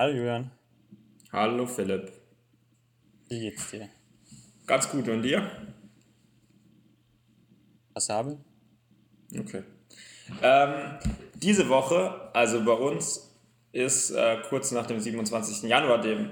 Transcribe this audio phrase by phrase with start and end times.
[0.00, 0.50] Hallo Julian.
[1.30, 2.10] Hallo Philipp.
[3.28, 3.90] Wie geht's dir?
[4.66, 5.46] Ganz gut und dir?
[7.92, 8.38] Was habe?
[9.38, 9.62] Okay.
[10.42, 10.72] Ähm,
[11.34, 13.30] diese Woche, also bei uns,
[13.72, 15.68] ist äh, kurz nach dem 27.
[15.68, 16.30] Januar, dem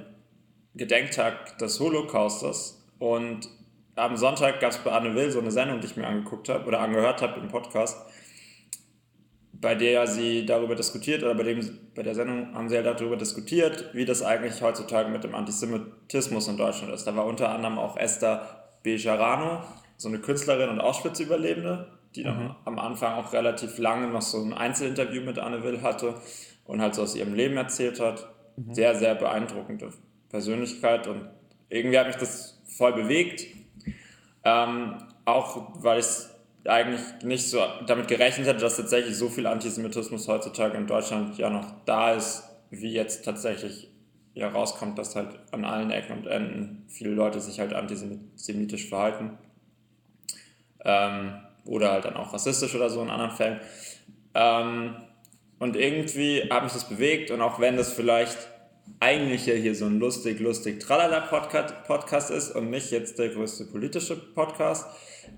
[0.75, 2.82] Gedenktag des Holocaustes.
[2.98, 3.50] Und
[3.96, 6.64] am Sonntag gab es bei Anne Will so eine Sendung, die ich mir angeguckt habe
[6.64, 7.99] oder angehört habe im Podcast,
[9.61, 13.16] bei der sie darüber diskutiert, oder bei, dem, bei der Sendung haben sie ja darüber
[13.16, 17.04] diskutiert, wie das eigentlich heutzutage mit dem Antisemitismus in Deutschland ist.
[17.04, 19.63] Da war unter anderem auch Esther Bejarano,
[19.96, 22.57] so eine Künstlerin und Auschwitz-Überlebende, die dann mhm.
[22.64, 26.14] am Anfang auch relativ lange noch so ein Einzelinterview mit Anne Will hatte
[26.64, 28.29] und halt so aus ihrem Leben erzählt hat.
[28.57, 28.75] Mhm.
[28.75, 29.93] Sehr, sehr beeindruckende
[30.29, 31.29] Persönlichkeit und
[31.68, 33.44] irgendwie hat mich das voll bewegt.
[34.44, 36.06] Ähm, auch weil ich
[36.69, 41.50] eigentlich nicht so damit gerechnet hätte, dass tatsächlich so viel Antisemitismus heutzutage in Deutschland ja
[41.50, 43.88] noch da ist, wie jetzt tatsächlich
[44.34, 49.39] ja rauskommt, dass halt an allen Ecken und Enden viele Leute sich halt antisemitisch verhalten.
[50.84, 53.61] Ähm, oder halt dann auch rassistisch oder so in anderen Fällen.
[54.34, 54.96] Ähm,
[55.58, 58.39] und irgendwie hat mich das bewegt und auch wenn das vielleicht
[59.00, 61.20] eigentlich ja hier so ein lustig, lustig Tralala
[61.86, 64.86] Podcast ist und nicht jetzt der größte politische Podcast,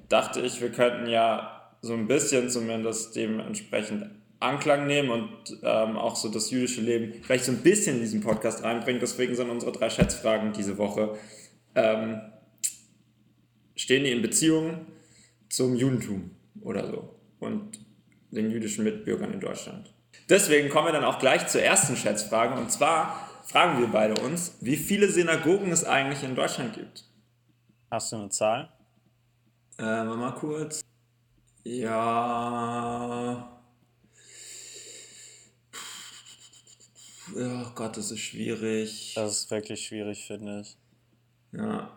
[0.08, 4.06] dachte ich, wir könnten ja so ein bisschen zumindest dementsprechend
[4.40, 8.22] Anklang nehmen und ähm, auch so das jüdische Leben vielleicht so ein bisschen in diesen
[8.22, 9.00] Podcast reinbringen.
[9.00, 11.16] Deswegen sind unsere drei Schätzfragen diese Woche.
[11.74, 12.20] Ähm,
[13.76, 14.86] stehen die in Beziehung
[15.50, 16.30] zum Judentum
[16.62, 17.78] oder so und
[18.30, 19.92] den jüdischen Mitbürgern in Deutschland?
[20.30, 24.56] Deswegen kommen wir dann auch gleich zur ersten Schätzfrage und zwar fragen wir beide uns,
[24.60, 27.04] wie viele Synagogen es eigentlich in Deutschland gibt.
[27.90, 28.72] Hast du eine Zahl?
[29.78, 30.82] Äh, mal kurz.
[31.64, 32.00] Ja.
[37.34, 39.14] Oh Gott, das ist schwierig.
[39.16, 40.76] Das ist wirklich schwierig, finde ich.
[41.52, 41.90] Ja.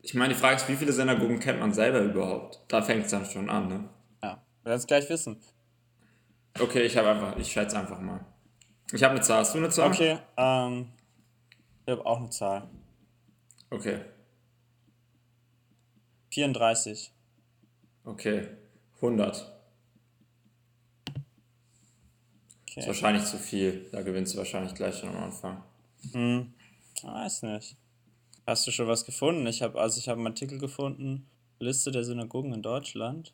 [0.00, 2.60] Ich meine, die Frage ist, wie viele Synagogen kennt man selber überhaupt?
[2.68, 3.88] Da fängt es dann schon an, ne?
[4.22, 5.38] Ja, wir werden es gleich wissen.
[6.58, 8.24] Okay, ich habe einfach, ich schätze einfach mal.
[8.92, 9.40] Ich habe eine Zahl.
[9.40, 9.90] Hast du eine Zahl?
[9.90, 10.88] Okay, ähm,
[11.86, 12.68] ich habe auch eine Zahl.
[13.70, 14.00] Okay.
[16.30, 17.12] 34.
[18.04, 18.48] Okay,
[18.96, 19.52] 100.
[22.62, 22.80] Okay.
[22.80, 23.88] Ist wahrscheinlich zu viel.
[23.92, 25.62] Da gewinnst du wahrscheinlich gleich schon am Anfang.
[26.12, 26.54] Hm,
[27.02, 27.76] weiß nicht.
[28.46, 29.46] Hast du schon was gefunden?
[29.46, 31.28] Ich habe also ich habe einen Artikel gefunden,
[31.58, 33.32] Liste der Synagogen in Deutschland.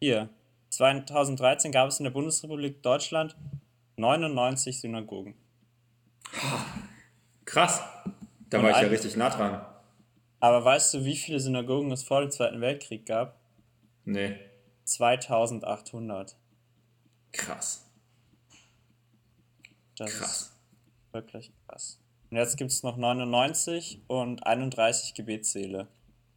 [0.00, 0.30] Hier,
[0.70, 3.36] 2013 gab es in der Bundesrepublik Deutschland
[4.00, 5.34] 99 Synagogen.
[7.44, 7.82] Krass.
[8.48, 9.64] Da Und war ich ja richtig nah dran.
[10.40, 13.38] Aber weißt du, wie viele Synagogen es vor dem Zweiten Weltkrieg gab?
[14.04, 14.38] Nee.
[14.84, 16.36] 2800.
[17.32, 17.86] Krass.
[19.96, 20.60] Das krass.
[21.12, 22.00] wirklich krass.
[22.30, 25.88] Und jetzt gibt es noch 99 und 31 Gebetssäle.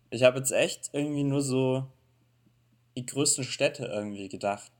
[0.09, 1.87] Ich habe jetzt echt irgendwie nur so
[2.97, 4.71] die größten Städte irgendwie gedacht.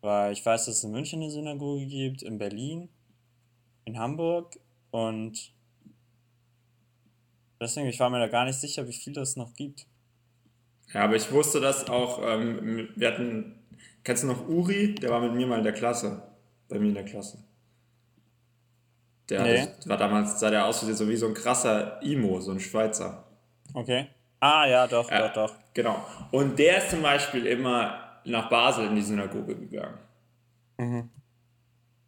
[0.00, 2.88] Weil ich weiß, dass es in München eine Synagoge gibt, in Berlin,
[3.84, 4.58] in Hamburg
[4.90, 5.52] und
[7.60, 9.86] Deswegen, ich war mir da gar nicht sicher, wie viel es noch gibt.
[10.92, 13.66] Ja, aber ich wusste das auch, ähm, wir hatten,
[14.04, 14.94] kennst du noch Uri?
[14.94, 16.22] Der war mit mir mal in der Klasse,
[16.68, 17.44] bei mir in der Klasse.
[19.28, 19.60] Der nee.
[19.60, 22.60] hatte, war damals, sah der aus wie so, wie so ein krasser Imo, so ein
[22.60, 23.24] Schweizer.
[23.74, 24.06] Okay.
[24.40, 25.54] Ah, ja, doch, ja, doch, doch.
[25.74, 26.02] Genau.
[26.30, 29.98] Und der ist zum Beispiel immer nach Basel in die Synagoge gegangen.
[30.78, 31.10] Mhm.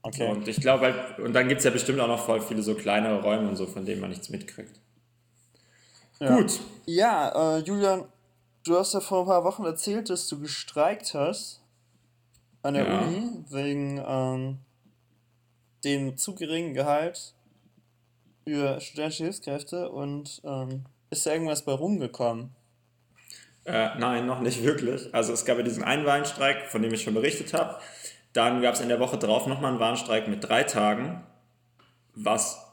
[0.03, 0.31] Okay.
[0.31, 2.75] Und ich glaube halt, und dann gibt es ja bestimmt auch noch voll viele so
[2.75, 4.81] kleinere Räume und so, von denen man nichts mitkriegt.
[6.21, 6.37] Ja.
[6.37, 6.61] Gut.
[6.87, 8.05] Ja, äh, Julian,
[8.65, 11.61] du hast ja vor ein paar Wochen erzählt, dass du gestreikt hast
[12.63, 13.01] an der ja.
[13.01, 14.59] Uni wegen ähm,
[15.85, 17.35] dem zu geringen Gehalt
[18.45, 22.51] für studentische Hilfskräfte und ähm, ist da irgendwas bei rumgekommen?
[23.71, 25.15] Äh, nein, noch nicht wirklich.
[25.15, 27.77] Also es gab ja diesen einen Warnstreik, von dem ich schon berichtet habe.
[28.33, 31.23] Dann gab es in der Woche drauf nochmal einen Warnstreik mit drei Tagen,
[32.15, 32.67] was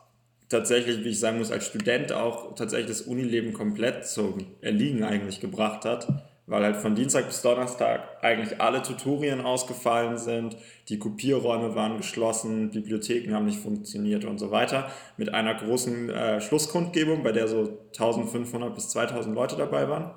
[0.50, 5.40] tatsächlich, wie ich sagen muss, als Student auch tatsächlich das Unileben komplett zum Erliegen eigentlich
[5.40, 6.08] gebracht hat,
[6.48, 10.58] weil halt von Dienstag bis Donnerstag eigentlich alle Tutorien ausgefallen sind,
[10.90, 16.42] die Kopierräume waren geschlossen, Bibliotheken haben nicht funktioniert und so weiter, mit einer großen äh,
[16.42, 20.12] Schlusskundgebung, bei der so 1500 bis 2000 Leute dabei waren.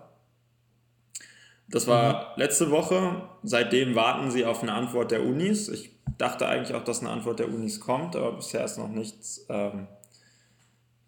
[1.71, 2.43] Das war mhm.
[2.43, 3.23] letzte Woche.
[3.43, 5.69] Seitdem warten sie auf eine Antwort der Unis.
[5.69, 9.47] Ich dachte eigentlich auch, dass eine Antwort der Unis kommt, aber bisher ist noch nichts
[9.49, 9.87] ähm,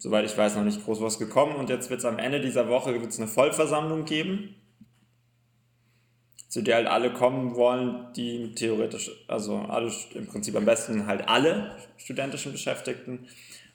[0.03, 1.55] soweit ich weiß, noch nicht groß was gekommen.
[1.55, 4.57] Und jetzt wird es am Ende dieser Woche wird's eine Vollversammlung geben.
[6.49, 11.29] zu der halt alle kommen wollen, die theoretisch, also alle im Prinzip am besten halt
[11.29, 13.29] alle studentischen Beschäftigten.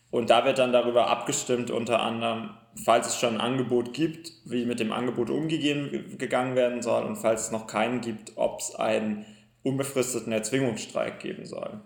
[0.09, 2.51] Und da wird dann darüber abgestimmt, unter anderem,
[2.85, 7.45] falls es schon ein Angebot gibt, wie mit dem Angebot umgegangen werden soll und falls
[7.45, 9.25] es noch keinen gibt, ob es einen
[9.63, 11.81] unbefristeten Erzwingungsstreik geben soll.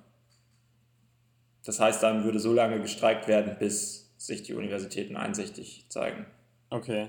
[1.65, 6.25] Das heißt, dann würde so lange gestreikt werden, bis sich die Universitäten einsichtig zeigen.
[6.69, 7.07] Okay.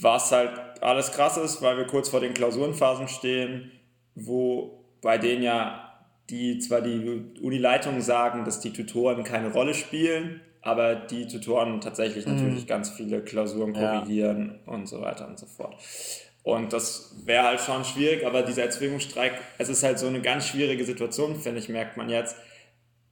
[0.00, 3.70] Was halt alles krass ist, weil wir kurz vor den Klausurenphasen stehen,
[4.14, 5.93] wo bei denen ja
[6.30, 12.26] die zwar die Unileitungen sagen, dass die Tutoren keine Rolle spielen, aber die Tutoren tatsächlich
[12.26, 12.36] mhm.
[12.36, 14.72] natürlich ganz viele Klausuren korrigieren ja.
[14.72, 15.76] und so weiter und so fort.
[16.42, 20.46] Und das wäre halt schon schwierig, aber dieser Erzwingungsstreik, es ist halt so eine ganz
[20.46, 22.36] schwierige Situation, finde ich, merkt man jetzt,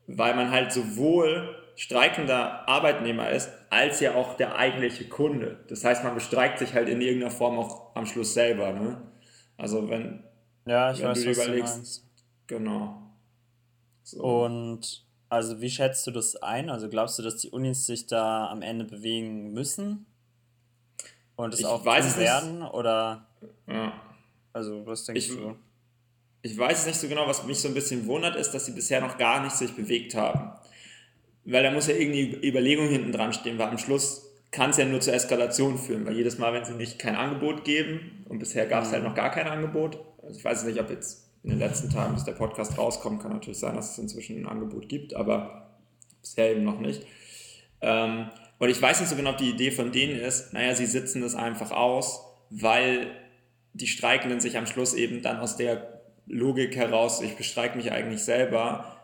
[0.06, 5.60] weil man halt sowohl streikender Arbeitnehmer ist, als ja auch der eigentliche Kunde.
[5.68, 8.72] Das heißt, man bestreikt sich halt in irgendeiner Form auch am Schluss selber.
[8.72, 9.00] Ne?
[9.56, 10.24] Also wenn,
[10.66, 12.04] ja, ich wenn weiß, du dir überlegst,
[12.46, 13.02] genau.
[14.02, 14.22] So.
[14.22, 16.68] Und also wie schätzt du das ein?
[16.68, 20.06] Also glaubst du, dass die Unis sich da am Ende bewegen müssen?
[21.36, 22.62] Und es auch weiß werden?
[22.62, 23.26] Oder
[23.66, 23.92] ja.
[24.52, 25.56] also was denkst ich, du?
[26.42, 28.72] Ich weiß es nicht so genau, was mich so ein bisschen wundert, ist, dass sie
[28.72, 30.52] bisher noch gar nicht sich bewegt haben.
[31.44, 34.84] Weil da muss ja irgendwie Überlegung hinten dran stehen, weil am Schluss kann es ja
[34.84, 38.66] nur zur Eskalation führen, weil jedes Mal, wenn sie nicht kein Angebot geben, und bisher
[38.66, 38.92] gab es mhm.
[38.92, 42.14] halt noch gar kein Angebot, also ich weiß nicht, ob jetzt in den letzten Tagen,
[42.14, 45.70] bis der Podcast rauskommt, kann natürlich sein, dass es inzwischen ein Angebot gibt, aber
[46.20, 47.04] bisher eben noch nicht.
[47.80, 50.86] Ähm, und ich weiß nicht so genau, ob die Idee von denen ist, naja, sie
[50.86, 53.08] sitzen das einfach aus, weil
[53.72, 58.22] die Streikenden sich am Schluss eben dann aus der Logik heraus, ich bestreike mich eigentlich
[58.22, 58.96] selber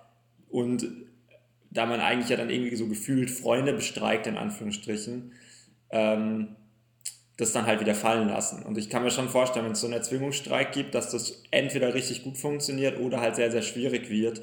[0.49, 0.87] und
[1.71, 5.33] da man eigentlich ja dann irgendwie so gefühlt Freunde bestreikt, in Anführungsstrichen,
[5.91, 6.57] ähm,
[7.39, 8.65] das dann halt wieder fallen lassen.
[8.65, 11.95] Und ich kann mir schon vorstellen, wenn es so einen Erzwingungsstreik gibt, dass das entweder
[11.95, 14.43] richtig gut funktioniert oder halt sehr, sehr schwierig wird,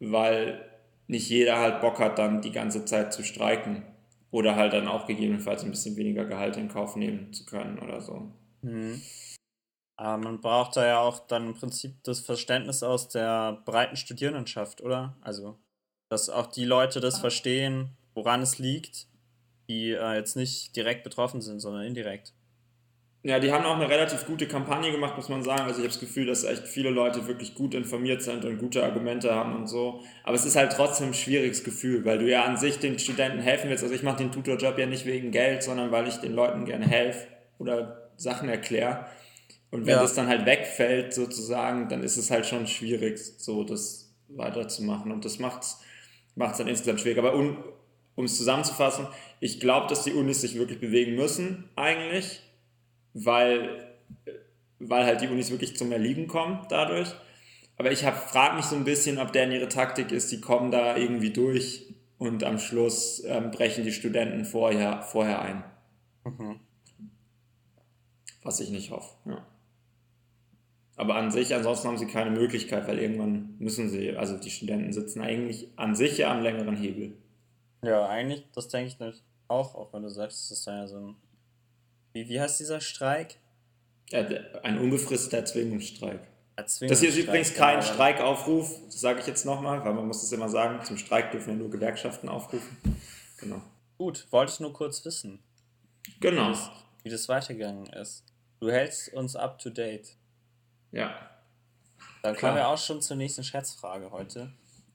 [0.00, 0.60] weil
[1.06, 3.84] nicht jeder halt Bock hat, dann die ganze Zeit zu streiken.
[4.32, 8.00] Oder halt dann auch gegebenenfalls ein bisschen weniger Gehalt in Kauf nehmen zu können oder
[8.00, 8.32] so.
[8.62, 9.00] Mhm.
[9.96, 14.80] Aber man braucht da ja auch dann im Prinzip das Verständnis aus der breiten Studierendenschaft,
[14.82, 15.16] oder?
[15.20, 15.56] Also,
[16.10, 19.06] dass auch die Leute das verstehen, woran es liegt
[19.68, 22.32] die äh, jetzt nicht direkt betroffen sind, sondern indirekt.
[23.26, 25.62] Ja, die haben auch eine relativ gute Kampagne gemacht, muss man sagen.
[25.62, 28.84] Also ich habe das Gefühl, dass echt viele Leute wirklich gut informiert sind und gute
[28.84, 30.00] Argumente haben und so.
[30.22, 33.40] Aber es ist halt trotzdem ein schwieriges Gefühl, weil du ja an sich den Studenten
[33.40, 33.82] helfen willst.
[33.82, 36.86] Also ich mache den Tutorjob ja nicht wegen Geld, sondern weil ich den Leuten gerne
[36.86, 37.26] helfe
[37.58, 39.06] oder Sachen erkläre.
[39.72, 40.02] Und wenn ja.
[40.02, 45.10] das dann halt wegfällt sozusagen, dann ist es halt schon schwierig, so das weiterzumachen.
[45.10, 45.78] Und das macht es
[46.36, 47.18] dann insgesamt schwierig.
[47.18, 49.08] Aber um es zusammenzufassen,
[49.40, 52.42] ich glaube, dass die Unis sich wirklich bewegen müssen, eigentlich,
[53.14, 53.94] weil,
[54.78, 57.14] weil halt die Unis wirklich zum Erliegen kommen dadurch.
[57.78, 60.96] Aber ich frage mich so ein bisschen, ob deren ihre Taktik ist, die kommen da
[60.96, 65.64] irgendwie durch und am Schluss ähm, brechen die Studenten vorher, vorher ein.
[66.24, 66.60] Mhm.
[68.42, 69.46] Was ich nicht hoffe, ja.
[70.96, 74.94] Aber an sich, ansonsten haben sie keine Möglichkeit, weil irgendwann müssen sie, also die Studenten
[74.94, 77.12] sitzen eigentlich an sich ja am längeren Hebel.
[77.86, 80.98] Ja, eigentlich, das denke ich nicht auch, auch wenn du sagst, das ist ja so
[80.98, 81.16] ein.
[82.12, 83.38] Wie, wie heißt dieser Streik?
[84.10, 84.26] Ja,
[84.62, 86.20] ein unbefristeter Erzwingungsstreik.
[86.56, 86.90] Erzwingungsstreik.
[86.90, 87.92] Das hier ist übrigens kein genau.
[87.92, 91.50] Streikaufruf, das sage ich jetzt nochmal, weil man muss es immer sagen, zum Streik dürfen
[91.50, 92.78] ja nur Gewerkschaften aufrufen.
[93.38, 93.60] Genau.
[93.98, 95.42] Gut, wollte ich nur kurz wissen.
[96.20, 96.48] Genau.
[96.48, 96.70] Wie das,
[97.02, 98.24] wie das weitergegangen ist.
[98.60, 100.16] Du hältst uns up to date.
[100.92, 101.30] Ja.
[102.22, 102.52] Dann Klar.
[102.52, 104.52] kommen wir auch schon zur nächsten Schätzfrage heute.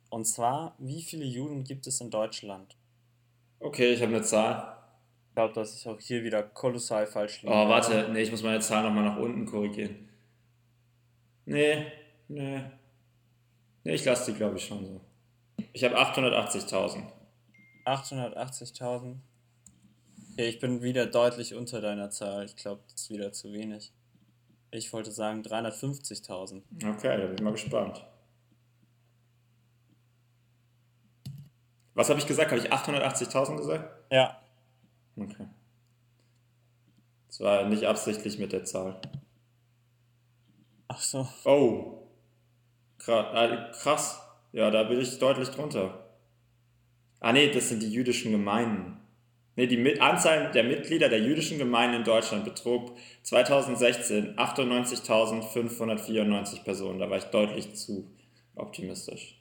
[0.10, 2.76] Und zwar, wie viele Juden gibt es in Deutschland?
[3.62, 4.76] Okay, ich habe eine Zahl.
[5.30, 7.54] Ich glaube, dass ich auch hier wieder kolossal falsch liege.
[7.54, 10.10] Oh, warte, nee, ich muss meine Zahl nochmal nach unten korrigieren.
[11.46, 11.86] Nee,
[12.28, 12.62] nee.
[13.84, 15.02] Nee, ich lasse die, glaube ich, schon so.
[15.74, 17.04] Ich habe 880.000.
[17.86, 19.16] 880.000?
[20.34, 22.46] Okay, ich bin wieder deutlich unter deiner Zahl.
[22.46, 23.94] Ich glaube, das ist wieder zu wenig.
[24.72, 26.62] Ich wollte sagen 350.000.
[26.84, 28.06] Okay, da bin ich mal gespannt.
[32.02, 32.50] Was habe ich gesagt?
[32.50, 34.12] Habe ich 880.000 gesagt?
[34.12, 34.42] Ja.
[35.16, 35.46] Okay.
[37.28, 39.00] Das war nicht absichtlich mit der Zahl.
[40.88, 41.28] Ach so.
[41.46, 42.08] Oh.
[43.06, 44.20] Äh, krass.
[44.52, 46.08] Ja, da bin ich deutlich drunter.
[47.20, 49.00] Ah nee, das sind die jüdischen Gemeinden.
[49.56, 56.98] Nee, die Anzahl der Mitglieder der jüdischen Gemeinden in Deutschland betrug 2016 98.594 Personen.
[56.98, 58.12] Da war ich deutlich zu
[58.56, 59.38] optimistisch.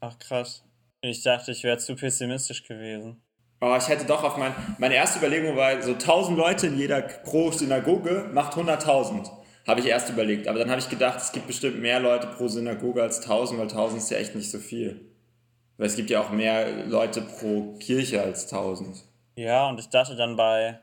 [0.00, 0.66] Ach krass.
[1.02, 3.22] Ich dachte, ich wäre zu pessimistisch gewesen.
[3.62, 7.00] Oh, ich hätte doch auf mein, meine erste Überlegung war, so 1000 Leute in jeder
[7.02, 9.30] pro Synagoge macht 100.000.
[9.66, 10.48] Habe ich erst überlegt.
[10.48, 13.68] Aber dann habe ich gedacht, es gibt bestimmt mehr Leute pro Synagoge als 1000, weil
[13.68, 15.00] 1000 ist ja echt nicht so viel.
[15.76, 19.04] Weil es gibt ja auch mehr Leute pro Kirche als 1000.
[19.36, 20.80] Ja, und ich dachte dann bei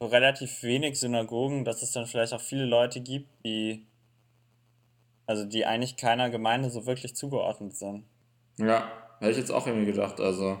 [0.00, 3.86] so relativ wenig Synagogen, dass es dann vielleicht auch viele Leute gibt, die
[5.26, 8.04] also die eigentlich keiner Gemeinde so wirklich zugeordnet sind.
[8.58, 10.58] Ja, hätte ich jetzt auch irgendwie gedacht, also.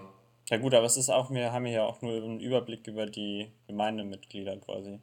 [0.50, 3.52] Ja gut, aber es ist auch, wir haben hier auch nur einen Überblick über die
[3.66, 5.00] Gemeindemitglieder quasi.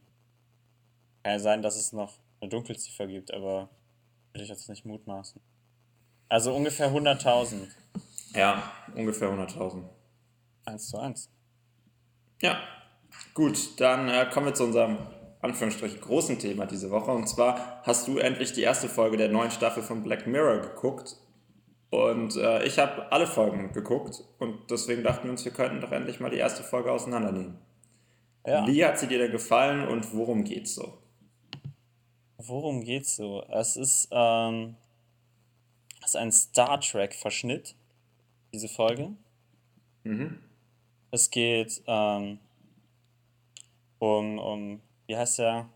[1.24, 3.70] Kann ja sein, dass es noch eine Dunkelziffer gibt, aber
[4.34, 5.42] will ich jetzt nicht mutmaßen.
[6.30, 7.68] Also ungefähr 100.000.
[8.34, 9.84] Ja, ungefähr 100.000.
[10.66, 11.30] Eins zu eins.
[12.42, 12.60] Ja,
[13.34, 14.98] gut, dann äh, kommen wir zu unserem
[15.42, 17.12] Anführungsstrich großen Thema diese Woche.
[17.12, 21.18] Und zwar hast du endlich die erste Folge der neuen Staffel von Black Mirror geguckt.
[21.92, 25.92] Und äh, ich habe alle Folgen geguckt und deswegen dachten wir uns, wir könnten doch
[25.92, 27.58] endlich mal die erste Folge auseinandernehmen.
[28.48, 28.66] Ja.
[28.66, 30.98] Wie hat sie dir denn gefallen und worum geht's so?
[32.38, 33.44] Worum geht's so?
[33.50, 34.76] Es ist, ähm,
[36.00, 37.76] es ist ein Star Trek-Verschnitt,
[38.54, 39.12] diese Folge.
[40.04, 40.40] Mhm.
[41.12, 42.40] Es geht ähm,
[44.00, 45.68] um, um, wie heißt er?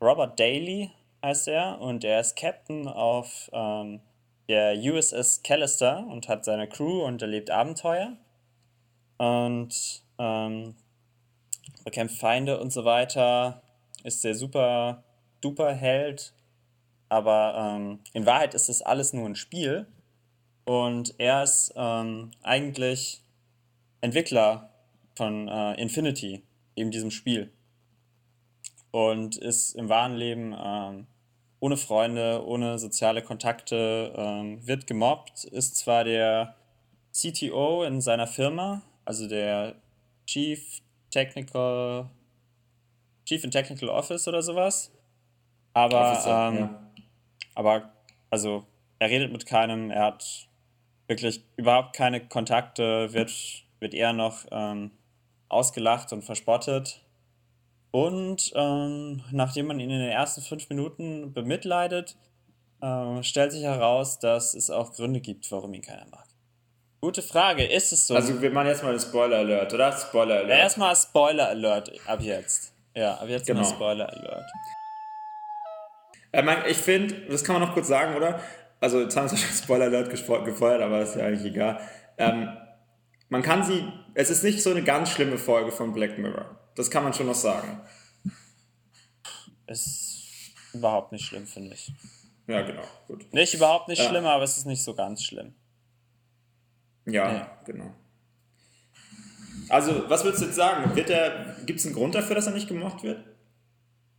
[0.00, 0.92] Robert Daly
[1.22, 4.00] heißt er und er ist Captain auf ähm,
[4.48, 8.16] der USS Callister und hat seine Crew und erlebt Abenteuer
[9.18, 10.74] und ähm,
[11.84, 13.62] bekämpft Feinde und so weiter,
[14.04, 15.04] ist der super
[15.40, 16.32] duper Held,
[17.08, 19.86] aber ähm, in Wahrheit ist das alles nur ein Spiel
[20.64, 23.22] und er ist ähm, eigentlich
[24.00, 24.70] Entwickler
[25.14, 26.42] von äh, Infinity,
[26.76, 27.50] eben diesem Spiel
[28.96, 31.06] und ist im wahren Leben ähm,
[31.60, 36.54] ohne Freunde, ohne soziale Kontakte, ähm, wird gemobbt, ist zwar der
[37.12, 39.76] CTO in seiner Firma, also der
[40.26, 42.10] Chief Technical,
[43.24, 44.92] Chief and Technical Office oder sowas,
[45.72, 46.80] aber, Officer, ähm, ja.
[47.54, 47.92] aber
[48.30, 48.66] also
[48.98, 50.48] er redet mit keinem, er hat
[51.06, 53.32] wirklich überhaupt keine Kontakte, wird,
[53.80, 54.90] wird eher noch ähm,
[55.48, 57.05] ausgelacht und verspottet
[57.96, 62.14] und ähm, nachdem man ihn in den ersten fünf Minuten bemitleidet,
[62.82, 66.26] äh, stellt sich heraus, dass es auch Gründe gibt, warum ihn keiner mag.
[67.00, 68.14] Gute Frage, ist es so?
[68.14, 69.92] Also wir machen jetzt mal einen Spoiler-Alert, oder?
[69.92, 70.50] Spoiler-Alert.
[70.50, 72.74] Ja, erstmal Spoiler-Alert ab jetzt.
[72.94, 73.60] Ja, ab jetzt genau.
[73.60, 74.44] mal Spoiler-Alert.
[76.32, 78.40] Äh, ich finde, das kann man noch kurz sagen, oder?
[78.78, 81.80] Also jetzt haben wir schon Spoiler-Alert gefeuert, aber das ist ja eigentlich egal.
[82.18, 82.54] Ähm,
[83.30, 86.58] man kann sie, es ist nicht so eine ganz schlimme Folge von Black Mirror.
[86.74, 87.80] Das kann man schon noch sagen.
[89.66, 91.92] Ist überhaupt nicht schlimm, finde ich.
[92.46, 92.82] Ja, genau.
[93.08, 93.30] Gut.
[93.34, 94.08] Nicht überhaupt nicht ja.
[94.08, 95.54] schlimm, aber es ist nicht so ganz schlimm.
[97.04, 97.58] Ja, ja.
[97.66, 97.92] genau.
[99.68, 100.94] Also, was würdest du jetzt sagen?
[100.94, 101.10] Gibt
[101.80, 103.22] es einen Grund dafür, dass er nicht gemocht wird?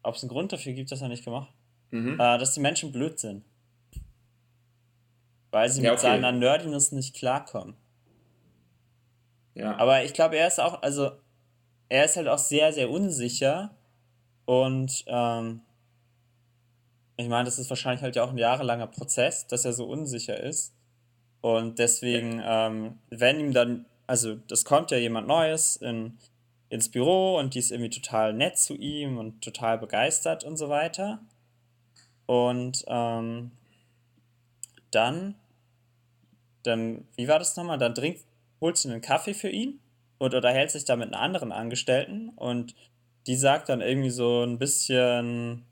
[0.03, 1.51] Ob es einen Grund dafür gibt, dass er nicht gemacht
[1.89, 2.19] mhm.
[2.19, 3.43] äh, Dass die Menschen blöd sind.
[5.49, 6.07] Weil sie ja, mit okay.
[6.07, 7.75] seiner Nerdiness nicht klarkommen.
[9.57, 9.75] Ja.
[9.77, 11.11] Aber ich glaube, er ist auch, also
[11.89, 13.75] er ist halt auch sehr, sehr unsicher.
[14.45, 15.61] Und ähm,
[17.17, 20.39] ich meine, das ist wahrscheinlich halt ja auch ein jahrelanger Prozess, dass er so unsicher
[20.39, 20.73] ist.
[21.41, 26.17] Und deswegen, ähm, wenn ihm dann, also das kommt ja jemand Neues in,
[26.69, 30.69] ins Büro und die ist irgendwie total nett zu ihm und total begeistert und so
[30.69, 31.19] weiter.
[32.27, 33.51] Und ähm,
[34.91, 35.35] dann,
[36.63, 37.77] dann, wie war das nochmal?
[37.77, 38.26] Dann trinkt,
[38.61, 39.79] holt sie einen Kaffee für ihn
[40.17, 42.75] und unterhält sich da mit einer anderen Angestellten und
[43.27, 45.65] die sagt dann irgendwie so ein bisschen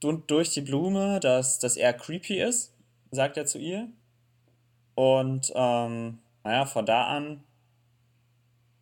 [0.00, 2.72] durch die Blume, dass, dass er creepy ist,
[3.10, 3.88] sagt er zu ihr.
[4.94, 7.42] Und ähm, naja, von da an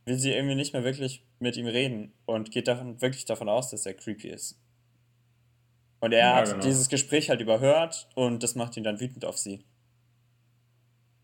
[0.04, 3.71] will sie irgendwie nicht mehr wirklich mit ihm reden und geht davon, wirklich davon aus,
[3.71, 4.59] dass er creepy ist.
[6.00, 6.61] Und er ja, hat genau.
[6.61, 9.64] dieses Gespräch halt überhört und das macht ihn dann wütend auf sie.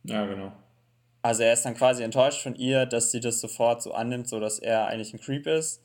[0.04, 0.52] Ja, genau.
[1.22, 4.40] Also er ist dann quasi enttäuscht von ihr, dass sie das sofort so annimmt, so
[4.40, 5.82] dass er eigentlich ein Creep ist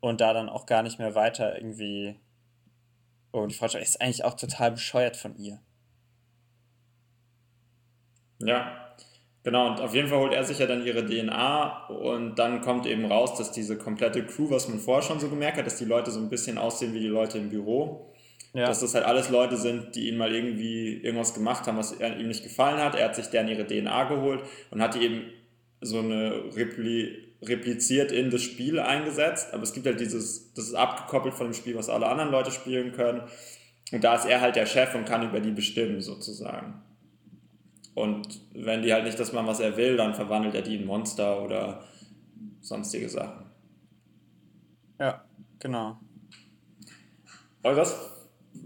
[0.00, 2.16] und da dann auch gar nicht mehr weiter irgendwie.
[3.32, 5.60] Oh, die Freundschaft ist eigentlich auch total bescheuert von ihr.
[8.38, 8.94] Ja,
[9.42, 9.68] genau.
[9.68, 13.06] Und auf jeden Fall holt er sich ja dann ihre DNA und dann kommt eben
[13.06, 16.10] raus, dass diese komplette Crew, was man vorher schon so gemerkt hat, dass die Leute
[16.10, 18.12] so ein bisschen aussehen wie die Leute im Büro.
[18.56, 18.68] Ja.
[18.68, 22.26] Dass das halt alles Leute sind, die ihn mal irgendwie irgendwas gemacht haben, was ihm
[22.26, 22.94] nicht gefallen hat.
[22.94, 25.24] Er hat sich deren ihre DNA geholt und hat die eben
[25.82, 29.52] so eine Repli repliziert in das Spiel eingesetzt.
[29.52, 32.50] Aber es gibt halt dieses, das ist abgekoppelt von dem Spiel, was alle anderen Leute
[32.50, 33.20] spielen können.
[33.92, 36.80] Und da ist er halt der Chef und kann über die bestimmen, sozusagen.
[37.92, 40.86] Und wenn die halt nicht das machen, was er will, dann verwandelt er die in
[40.86, 41.84] Monster oder
[42.62, 43.44] sonstige Sachen.
[44.98, 45.26] Ja,
[45.58, 45.98] genau.
[47.62, 48.15] Aber das,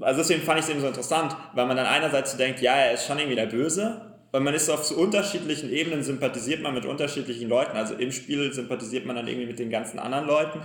[0.01, 2.75] also deswegen fand ich es eben so interessant, weil man dann einerseits so denkt, ja,
[2.75, 6.75] er ist schon irgendwie der Böse, weil man ist auf so unterschiedlichen Ebenen, sympathisiert man
[6.75, 7.77] mit unterschiedlichen Leuten.
[7.77, 10.61] Also im Spiel sympathisiert man dann irgendwie mit den ganzen anderen Leuten.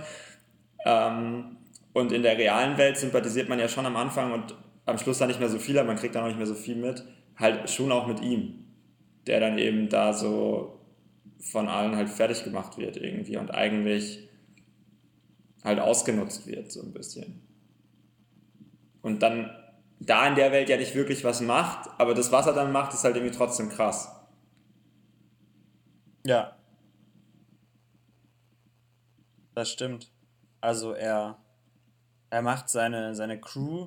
[0.84, 1.56] Ähm,
[1.92, 5.28] und in der realen Welt sympathisiert man ja schon am Anfang und am Schluss dann
[5.28, 7.04] nicht mehr so viel, aber man kriegt dann auch nicht mehr so viel mit.
[7.36, 8.66] Halt schon auch mit ihm,
[9.26, 10.80] der dann eben da so
[11.40, 14.28] von allen halt fertig gemacht wird irgendwie und eigentlich
[15.64, 17.45] halt ausgenutzt wird, so ein bisschen.
[19.06, 19.56] Und dann
[20.00, 22.92] da in der Welt ja nicht wirklich was macht, aber das, was er dann macht,
[22.92, 24.10] ist halt irgendwie trotzdem krass.
[26.26, 26.56] Ja.
[29.54, 30.10] Das stimmt.
[30.60, 31.38] Also er,
[32.30, 33.86] er macht seine, seine Crew,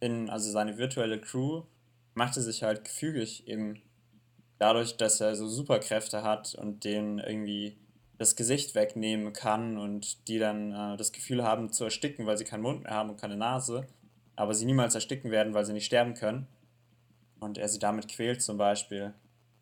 [0.00, 1.64] in, also seine virtuelle Crew,
[2.14, 3.82] machte sich halt gefügig eben
[4.58, 7.76] dadurch, dass er so Superkräfte hat und denen irgendwie
[8.16, 12.44] das Gesicht wegnehmen kann und die dann äh, das Gefühl haben zu ersticken, weil sie
[12.44, 13.86] keinen Mund mehr haben und keine Nase,
[14.36, 16.46] aber sie niemals ersticken werden, weil sie nicht sterben können.
[17.40, 19.14] Und er sie damit quält zum Beispiel.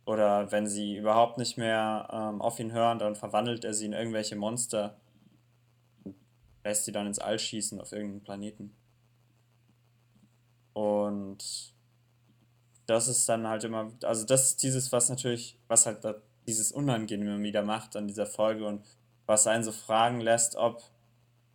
[0.04, 3.92] Oder wenn sie überhaupt nicht mehr ähm, auf ihn hören, dann verwandelt er sie in
[3.92, 4.96] irgendwelche Monster
[6.02, 6.16] und
[6.64, 8.74] lässt sie dann ins All schießen auf irgendeinen Planeten.
[10.72, 11.74] Und
[12.86, 15.98] das ist dann halt immer, also das ist dieses, was natürlich, was halt
[16.46, 18.82] dieses Unangenehme wieder macht an dieser Folge und
[19.26, 20.82] was einen so fragen lässt, ob,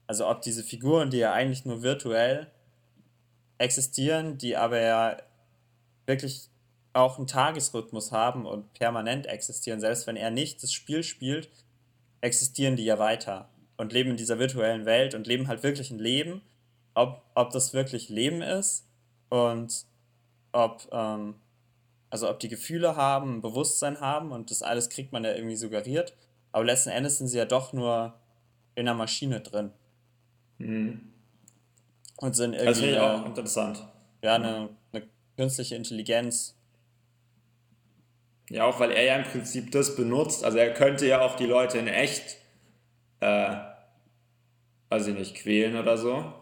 [0.05, 2.51] also ob diese Figuren, die ja eigentlich nur virtuell
[3.57, 5.17] existieren, die aber ja
[6.05, 6.49] wirklich
[6.93, 11.49] auch einen Tagesrhythmus haben und permanent existieren, selbst wenn er nicht das Spiel spielt,
[12.21, 15.99] existieren die ja weiter und leben in dieser virtuellen Welt und leben halt wirklich ein
[15.99, 16.41] Leben.
[16.95, 18.85] Ob, ob das wirklich Leben ist
[19.29, 19.85] und
[20.51, 21.35] ob, ähm,
[22.11, 25.55] also ob die Gefühle haben, ein Bewusstsein haben und das alles kriegt man ja irgendwie
[25.55, 26.13] suggeriert.
[26.51, 28.13] Aber letzten Endes sind sie ja doch nur
[28.75, 29.71] in einer Maschine drin.
[30.59, 31.12] Mhm.
[32.23, 32.69] Und sind irgendwie.
[32.69, 33.85] Das finde ich auch interessant.
[34.21, 35.03] Ja, eine, eine
[35.35, 36.55] künstliche Intelligenz.
[38.49, 40.45] Ja, auch weil er ja im Prinzip das benutzt.
[40.45, 42.37] Also er könnte ja auch die Leute in echt,
[43.19, 43.57] äh,
[44.87, 46.33] weiß ich nicht, quälen oder so.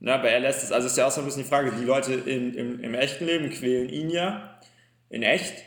[0.00, 1.84] Ja, aber er lässt es, also ist ja auch so ein bisschen die Frage, die
[1.84, 4.58] Leute in, im, im echten Leben quälen ihn ja,
[5.10, 5.62] in echt.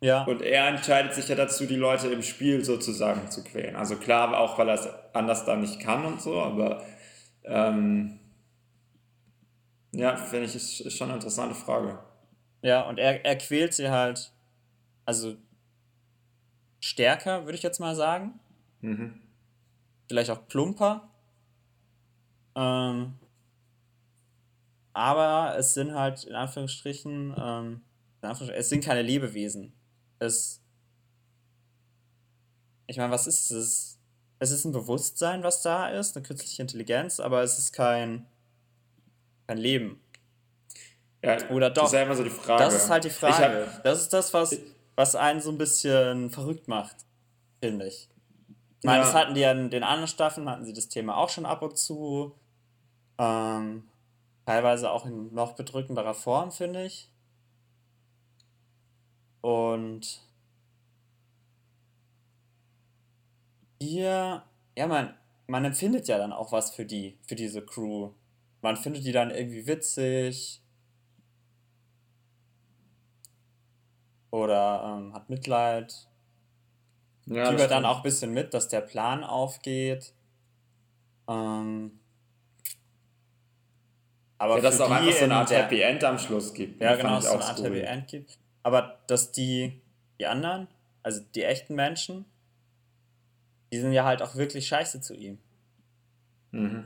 [0.00, 0.24] Ja.
[0.24, 3.76] Und er entscheidet sich ja dazu, die Leute im Spiel sozusagen zu quälen.
[3.76, 6.82] Also klar, auch weil er es anders da nicht kann und so, aber
[7.44, 8.20] ähm,
[9.92, 11.98] ja, finde ich, ist, ist schon eine interessante Frage.
[12.62, 14.32] Ja, und er, er quält sie halt,
[15.04, 15.36] also
[16.80, 18.38] stärker, würde ich jetzt mal sagen.
[18.80, 19.20] Mhm.
[20.08, 21.08] Vielleicht auch plumper.
[22.54, 23.14] Ähm,
[24.92, 27.82] aber es sind halt in Anführungsstrichen, ähm,
[28.22, 29.72] in Anführungsstrichen es sind keine Lebewesen.
[30.18, 30.62] Es,
[32.86, 33.99] ich meine, was ist es?
[34.40, 38.26] Es ist ein Bewusstsein, was da ist, eine künstliche Intelligenz, aber es ist kein,
[39.46, 40.00] kein Leben.
[41.22, 41.84] Ja, Oder doch.
[41.84, 42.64] Das ist immer so die Frage.
[42.64, 43.66] Das ist halt die Frage.
[43.72, 44.58] Hab, das ist das, was,
[44.96, 46.96] was einen so ein bisschen verrückt macht,
[47.60, 48.08] finde ich.
[48.80, 49.04] Ich meine, ja.
[49.04, 51.60] das hatten die ja in den anderen Staffeln, hatten sie das Thema auch schon ab
[51.62, 52.34] und zu.
[53.18, 53.84] Ähm,
[54.50, 57.08] Teilweise auch in noch bedrückenderer Form, finde ich.
[59.42, 60.22] Und
[63.80, 64.42] hier,
[64.76, 65.14] ja, man,
[65.46, 68.10] man empfindet ja dann auch was für die, für diese Crew.
[68.62, 70.60] Man findet die dann irgendwie witzig.
[74.30, 76.06] Oder ähm, hat Mitleid.
[77.26, 80.12] Ja, Fiebert dann auch ein bisschen mit, dass der Plan aufgeht.
[81.28, 81.98] Ähm,
[84.38, 86.80] aber ja, dass es auch einfach so eine Art der, Happy End am Schluss gibt.
[86.80, 88.38] Ja, genau, dass es so eine Art Happy End gibt.
[88.62, 89.80] Aber dass die,
[90.18, 90.68] die anderen,
[91.02, 92.24] also die echten Menschen,
[93.72, 95.38] die sind ja halt auch wirklich scheiße zu ihm.
[96.50, 96.84] Mhm.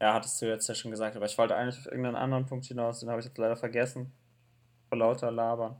[0.00, 2.66] Ja, hattest du jetzt ja schon gesagt, aber ich wollte eigentlich auf irgendeinen anderen Punkt
[2.66, 4.12] hinaus, den habe ich jetzt leider vergessen.
[4.88, 5.76] Vor lauter Labern.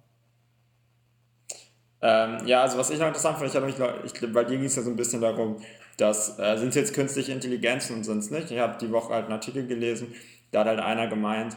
[2.00, 4.66] Ähm, ja, also was ich noch interessant fand, ich habe mich, ich, bei dir ging
[4.66, 5.61] es ja so ein bisschen darum,
[5.96, 8.50] dass äh, sind es jetzt künstliche Intelligenzen und sind es nicht.
[8.50, 10.14] Ich habe die Woche halt einen Artikel gelesen,
[10.50, 11.57] da hat halt einer gemeint,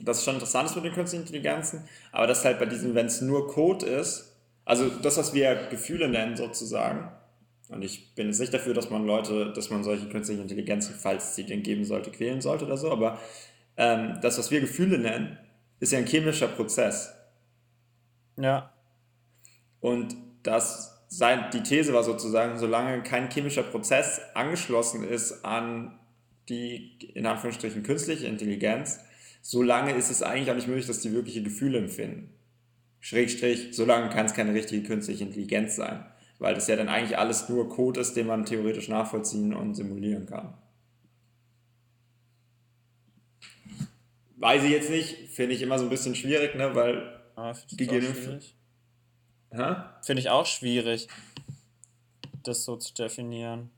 [0.00, 3.06] das ist schon interessant ist mit den künstlichen Intelligenzen, aber das halt bei diesem, wenn
[3.06, 7.10] es nur Code ist, also das, was wir Gefühle nennen sozusagen,
[7.68, 11.34] und ich bin jetzt nicht dafür, dass man Leute, dass man solche künstlichen Intelligenzen, falls
[11.34, 13.18] sie denn geben sollte, quälen sollte oder so, aber
[13.76, 15.38] ähm, das, was wir Gefühle nennen,
[15.80, 17.14] ist ja ein chemischer Prozess.
[18.36, 18.72] Ja.
[19.80, 25.98] Und das, sein, die These war sozusagen, solange kein chemischer Prozess angeschlossen ist an
[26.48, 29.00] die in Anführungsstrichen künstliche Intelligenz,
[29.42, 32.32] solange ist es eigentlich auch nicht möglich, dass die wirkliche Gefühle empfinden.
[33.00, 36.04] Schrägstrich, solange kann es keine richtige künstliche Intelligenz sein,
[36.38, 40.26] weil das ja dann eigentlich alles nur Code ist, den man theoretisch nachvollziehen und simulieren
[40.26, 40.54] kann.
[44.36, 47.86] Weiß ich jetzt nicht, finde ich immer so ein bisschen schwierig, ne, weil ah, die
[47.86, 48.02] gehen
[50.02, 51.08] Finde ich auch schwierig,
[52.44, 53.70] das so zu definieren.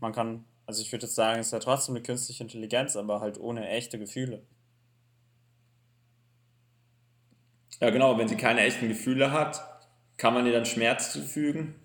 [0.00, 3.20] Man kann, also ich würde jetzt sagen, es ist ja trotzdem eine künstliche Intelligenz, aber
[3.20, 4.42] halt ohne echte Gefühle.
[7.80, 9.62] Ja, genau, wenn sie keine echten Gefühle hat,
[10.16, 11.79] kann man ihr dann Schmerz zufügen?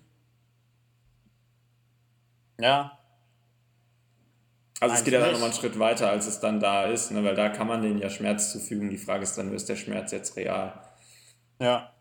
[2.58, 2.98] Ja.
[4.80, 7.24] Also es geht ja dann nochmal einen Schritt weiter, als es dann da ist, ne?
[7.24, 8.90] weil da kann man denen ja Schmerz zufügen.
[8.90, 10.82] Die Frage ist dann, ist der Schmerz jetzt real?
[11.58, 11.92] Ja.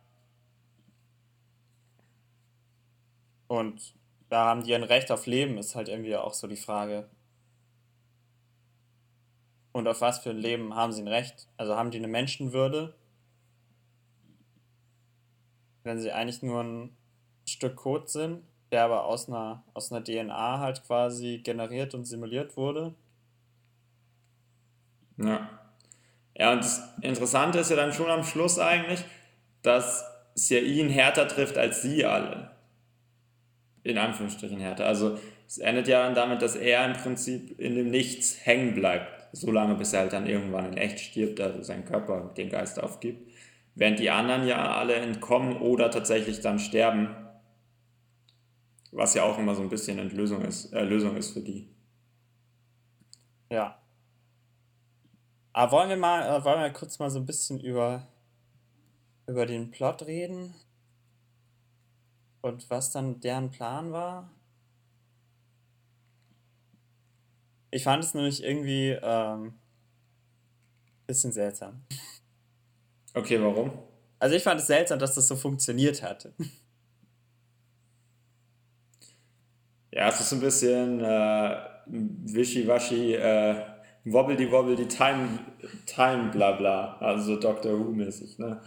[3.47, 3.93] Und
[4.29, 7.09] da haben die ein Recht auf Leben, ist halt irgendwie auch so die Frage.
[9.71, 11.47] Und auf was für ein Leben haben sie ein Recht?
[11.57, 12.95] Also haben die eine Menschenwürde?
[15.83, 16.97] Wenn sie eigentlich nur ein
[17.45, 18.43] Stück Code sind,
[18.75, 22.93] der aber aus einer, aus einer DNA halt quasi generiert und simuliert wurde.
[25.15, 25.49] Ja.
[26.37, 29.05] Ja, und das Interessante ist ja dann schon am Schluss eigentlich,
[29.61, 30.03] dass
[30.35, 32.51] es ja ihn härter trifft als sie alle
[33.83, 34.85] in Anführungsstrichen härter.
[34.87, 39.29] Also es endet ja dann damit, dass er im Prinzip in dem Nichts hängen bleibt,
[39.31, 43.31] solange bis er halt dann irgendwann in echt stirbt, also sein Körper den Geist aufgibt.
[43.75, 47.15] Während die anderen ja alle entkommen oder tatsächlich dann sterben,
[48.95, 51.69] was ja auch immer so ein bisschen Entlösung ist, äh, Lösung ist für die.
[53.49, 53.79] Ja.
[55.53, 58.07] Aber wollen wir mal, äh, wollen wir kurz mal so ein bisschen über,
[59.27, 60.55] über den Plot reden?
[62.41, 64.31] Und was dann deren Plan war?
[67.71, 69.55] Ich fand es nämlich irgendwie ähm,
[71.07, 71.85] bisschen seltsam.
[73.13, 73.71] Okay, warum?
[74.19, 76.29] Also ich fand es seltsam, dass das so funktioniert hat.
[79.95, 81.55] Ja, es ist ein bisschen äh,
[81.85, 83.55] wischiwaschi, äh,
[84.03, 85.39] wobbly wobbly time,
[85.85, 88.59] time bla bla, also Doctor Who mäßig, ne?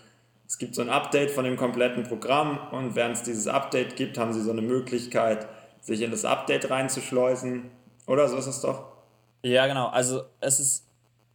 [0.46, 4.16] Es gibt so ein Update von dem kompletten Programm und während es dieses Update gibt,
[4.16, 5.46] haben sie so eine Möglichkeit,
[5.82, 7.70] sich in das Update reinzuschleusen.
[8.06, 8.86] Oder so ist es doch?
[9.42, 9.88] Ja, genau.
[9.88, 10.86] Also es ist,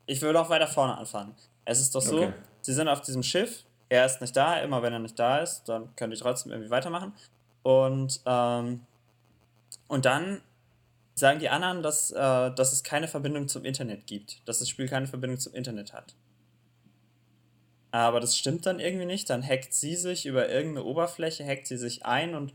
[0.07, 1.35] ich würde auch weiter vorne anfangen.
[1.65, 2.33] Es ist doch so, okay.
[2.61, 5.69] sie sind auf diesem Schiff, er ist nicht da, immer wenn er nicht da ist,
[5.69, 7.13] dann könnt ihr trotzdem irgendwie weitermachen.
[7.61, 8.81] Und, ähm,
[9.93, 10.41] und dann
[11.15, 14.87] sagen die anderen, dass, äh, dass es keine Verbindung zum Internet gibt, dass das Spiel
[14.87, 16.15] keine Verbindung zum Internet hat.
[17.91, 19.29] Aber das stimmt dann irgendwie nicht.
[19.29, 22.53] Dann hackt sie sich über irgendeine Oberfläche, hackt sie sich ein und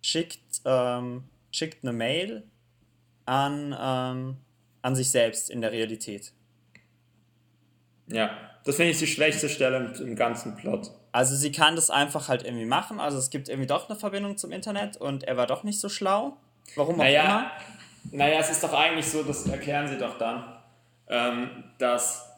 [0.00, 2.42] schickt, ähm, schickt eine Mail
[3.26, 4.38] an, ähm,
[4.80, 6.32] an sich selbst in der Realität.
[8.06, 8.30] Ja,
[8.64, 10.90] das finde ich die schwächste Stelle im, im, ganzen Plot.
[11.12, 12.98] Also sie kann das einfach halt irgendwie machen.
[12.98, 15.90] Also es gibt irgendwie doch eine Verbindung zum Internet und er war doch nicht so
[15.90, 16.38] schlau.
[16.76, 17.52] Warum auch naja,
[18.10, 18.18] immer.
[18.18, 20.44] Naja, es ist doch eigentlich so, das erklären sie doch dann,
[21.08, 22.34] ähm, dass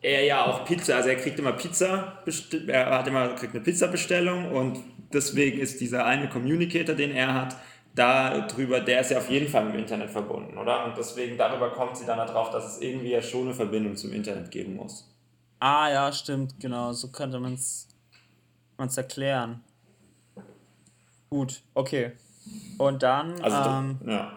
[0.00, 2.22] er ja auch Pizza, also er kriegt immer Pizza,
[2.66, 4.78] er hat immer kriegt eine Pizza-Bestellung und
[5.12, 7.56] deswegen ist dieser eine Communicator, den er hat,
[7.94, 10.84] darüber, der ist ja auf jeden Fall mit dem Internet verbunden, oder?
[10.84, 14.12] Und deswegen darüber kommt sie dann darauf, dass es irgendwie ja schon eine Verbindung zum
[14.12, 15.08] Internet geben muss.
[15.60, 17.88] Ah ja, stimmt, genau, so könnte man es
[18.96, 19.62] erklären.
[21.30, 22.12] Gut, okay.
[22.78, 24.32] Und dann, also, ähm, ja.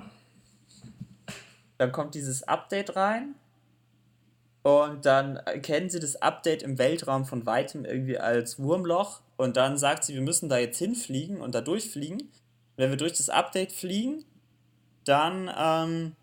[1.77, 3.35] dann kommt dieses Update rein
[4.63, 9.21] und dann kennen sie das Update im Weltraum von weitem irgendwie als Wurmloch.
[9.37, 12.31] Und dann sagt sie, wir müssen da jetzt hinfliegen und da durchfliegen.
[12.75, 14.25] Wenn wir durch das Update fliegen,
[15.05, 16.15] dann ähm,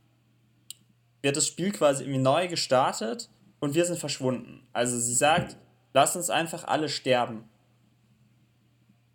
[1.23, 4.67] wird das Spiel quasi irgendwie neu gestartet und wir sind verschwunden.
[4.75, 5.57] Also sie sagt,
[5.95, 7.49] lass uns einfach alle sterben,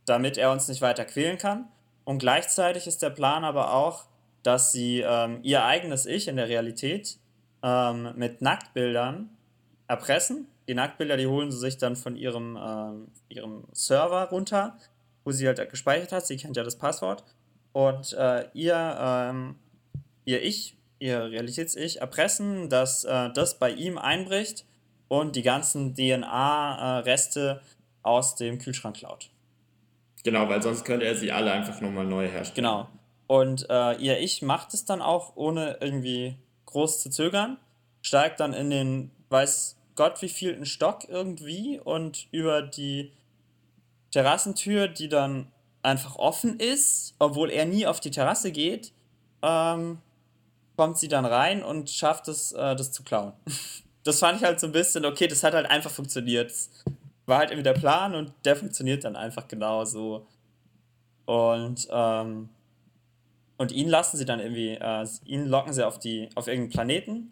[0.05, 1.67] damit er uns nicht weiter quälen kann.
[2.09, 4.05] Und gleichzeitig ist der Plan aber auch,
[4.41, 7.19] dass sie ähm, ihr eigenes Ich in der Realität
[7.61, 9.29] ähm, mit Nacktbildern
[9.87, 10.47] erpressen.
[10.67, 14.75] Die Nacktbilder, die holen sie sich dann von ihrem, ähm, ihrem Server runter,
[15.23, 16.25] wo sie halt gespeichert hat.
[16.25, 17.23] Sie kennt ja das Passwort.
[17.73, 19.59] Und äh, ihr, ähm,
[20.25, 24.65] ihr Ich, ihr Realitäts-Ich, erpressen, dass äh, das bei ihm einbricht
[25.09, 27.61] und die ganzen DNA-Reste
[28.01, 29.29] aus dem Kühlschrank klaut.
[30.23, 32.55] Genau, weil sonst könnte er sie alle einfach nochmal neu herstellen.
[32.55, 32.89] Genau.
[33.27, 37.57] Und äh, ihr Ich macht es dann auch, ohne irgendwie groß zu zögern,
[38.01, 43.11] steigt dann in den, weiß Gott wie vielten Stock irgendwie und über die
[44.11, 45.51] Terrassentür, die dann
[45.81, 48.91] einfach offen ist, obwohl er nie auf die Terrasse geht,
[49.41, 49.99] ähm,
[50.75, 53.33] kommt sie dann rein und schafft es, äh, das zu klauen.
[54.03, 56.51] das fand ich halt so ein bisschen, okay, das hat halt einfach funktioniert.
[57.29, 60.25] War halt irgendwie der Plan und der funktioniert dann einfach genau so.
[61.25, 62.49] Und, ähm,
[63.57, 67.31] und ihn lassen sie dann irgendwie, äh, ihn locken sie auf, die, auf irgendeinen Planeten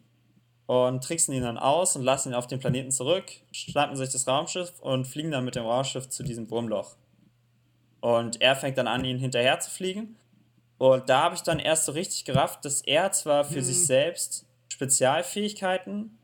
[0.67, 4.27] und tricksen ihn dann aus und lassen ihn auf den Planeten zurück, schnappen sich das
[4.27, 6.95] Raumschiff und fliegen dann mit dem Raumschiff zu diesem Wurmloch.
[7.99, 10.15] Und er fängt dann an, ihn hinterher zu fliegen.
[10.77, 13.63] Und da habe ich dann erst so richtig gerafft, dass er zwar für hm.
[13.63, 16.15] sich selbst Spezialfähigkeiten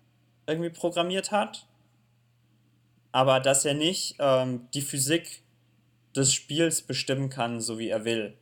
[0.46, 1.66] irgendwie programmiert hat,
[3.14, 5.44] aber dass er nicht ähm, die Physik
[6.16, 8.38] des Spiels bestimmen kann, so wie er will.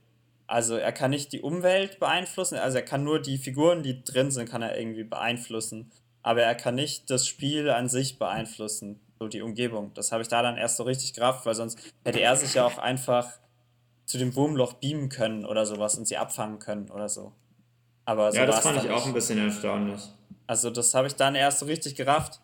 [0.47, 4.31] Also er kann nicht die Umwelt beeinflussen, also er kann nur die Figuren, die drin
[4.31, 5.91] sind, kann er irgendwie beeinflussen.
[6.23, 9.91] Aber er kann nicht das Spiel an sich beeinflussen, so die Umgebung.
[9.93, 12.65] Das habe ich da dann erst so richtig gerafft, weil sonst hätte er sich ja
[12.65, 13.39] auch einfach
[14.05, 17.33] zu dem Wurmloch beamen können oder sowas und sie abfangen können oder so.
[18.05, 20.01] Aber so ja, das fand ich auch ein bisschen erstaunlich.
[20.47, 22.39] Also das habe ich dann erst so richtig gerafft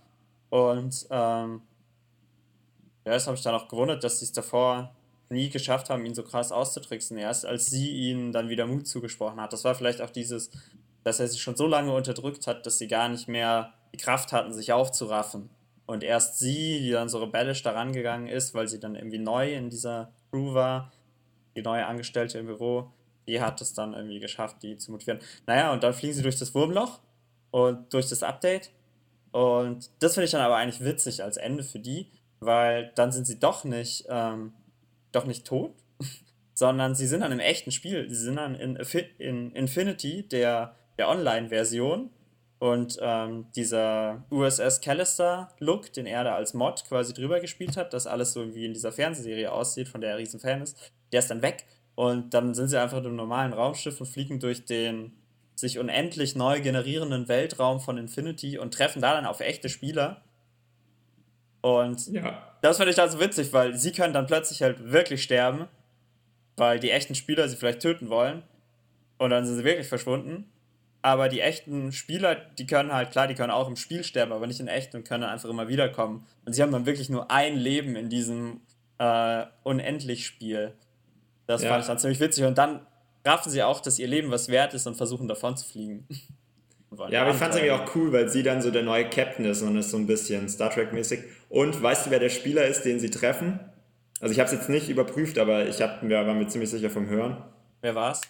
[0.50, 1.62] und ähm,
[3.08, 4.94] ja, das habe ich dann auch gewundert, dass sie es davor
[5.30, 7.18] nie geschafft haben, ihn so krass auszutricksen.
[7.18, 9.54] Erst als sie ihnen dann wieder Mut zugesprochen hat.
[9.54, 10.52] Das war vielleicht auch dieses,
[11.06, 14.34] dass er sich schon so lange unterdrückt hat, dass sie gar nicht mehr die Kraft
[14.34, 15.50] hatten, sich aufzuraffen.
[15.86, 19.54] Und erst sie, die dann so rebellisch daran gegangen ist, weil sie dann irgendwie neu
[19.54, 20.92] in dieser Crew war,
[21.56, 22.92] die neue Angestellte im Büro,
[23.26, 25.22] die hat es dann irgendwie geschafft, die zu motivieren.
[25.46, 27.00] Naja, und dann fliegen sie durch das Wurmloch
[27.52, 28.72] und durch das Update.
[29.32, 33.26] Und das finde ich dann aber eigentlich witzig als Ende für die, weil dann sind
[33.26, 34.54] sie doch nicht ähm,
[35.12, 35.74] doch nicht tot,
[36.54, 38.10] sondern sie sind dann im echten Spiel.
[38.10, 38.78] Sie sind dann in,
[39.18, 42.10] in Infinity, der, der Online-Version.
[42.60, 48.08] Und ähm, dieser USS Callister-Look, den er da als Mod quasi drüber gespielt hat, dass
[48.08, 51.30] alles so wie in dieser Fernsehserie aussieht, von der er riesen Fan ist, der ist
[51.30, 51.66] dann weg.
[51.94, 55.14] Und dann sind sie einfach im normalen Raumschiff und fliegen durch den
[55.54, 60.24] sich unendlich neu generierenden Weltraum von Infinity und treffen da dann auf echte Spieler.
[61.62, 65.68] Und ja das fand ich also witzig, weil sie können dann plötzlich halt wirklich sterben,
[66.56, 68.44] weil die echten Spieler sie vielleicht töten wollen.
[69.18, 70.52] Und dann sind sie wirklich verschwunden.
[71.02, 74.48] Aber die echten Spieler, die können halt, klar, die können auch im Spiel sterben, aber
[74.48, 76.26] nicht in echt und können einfach immer wiederkommen.
[76.46, 78.62] Und sie haben dann wirklich nur ein Leben in diesem
[78.98, 80.74] äh, Unendlich-Spiel.
[81.46, 81.70] Das ja.
[81.70, 82.46] fand ich dann ziemlich witzig.
[82.46, 82.86] Und dann
[83.26, 86.08] raffen sie auch, dass ihr Leben was wert ist und versuchen davon zu fliegen.
[87.10, 89.46] Ja, aber ich fand es irgendwie auch cool, weil sie dann so der neue Captain
[89.46, 91.20] ist und ist so ein bisschen Star Trek-mäßig.
[91.50, 93.60] Und weißt du, wer der Spieler ist, den sie treffen?
[94.20, 96.90] Also ich habe es jetzt nicht überprüft, aber ich hab, ja, war mir ziemlich sicher
[96.90, 97.44] vom Hören.
[97.82, 98.22] Wer war's?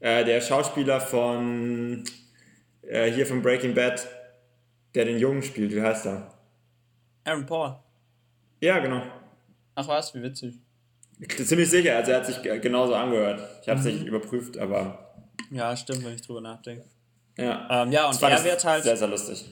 [0.00, 2.04] Äh, der Schauspieler von
[2.82, 4.06] äh, hier von Breaking Bad,
[4.94, 5.72] der den Jungen spielt.
[5.72, 6.34] Wie heißt er?
[7.24, 7.76] Aaron Paul.
[8.60, 9.02] Ja, genau.
[9.74, 10.58] Ach was, wie witzig.
[11.20, 13.40] Ich bin ziemlich sicher, also er hat sich genauso angehört.
[13.62, 13.92] Ich habe es mhm.
[13.92, 15.14] nicht überprüft, aber.
[15.50, 16.84] Ja, stimmt, wenn ich drüber nachdenke.
[17.36, 18.84] Ja, ähm, ja und er wird halt.
[18.84, 19.44] Sehr, sehr lustig.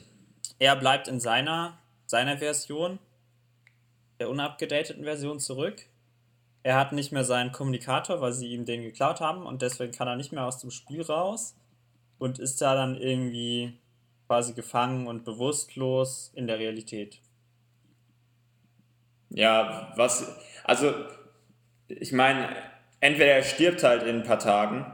[0.59, 2.99] Er bleibt in seiner, seiner Version,
[4.19, 5.85] der unabgedateten Version zurück.
[6.63, 10.07] Er hat nicht mehr seinen Kommunikator, weil sie ihm den geklaut haben und deswegen kann
[10.07, 11.55] er nicht mehr aus dem Spiel raus
[12.19, 13.77] und ist da dann irgendwie
[14.27, 17.19] quasi gefangen und bewusstlos in der Realität.
[19.29, 20.93] Ja, was, also
[21.87, 22.47] ich meine,
[23.01, 24.85] entweder er stirbt halt in ein paar Tagen,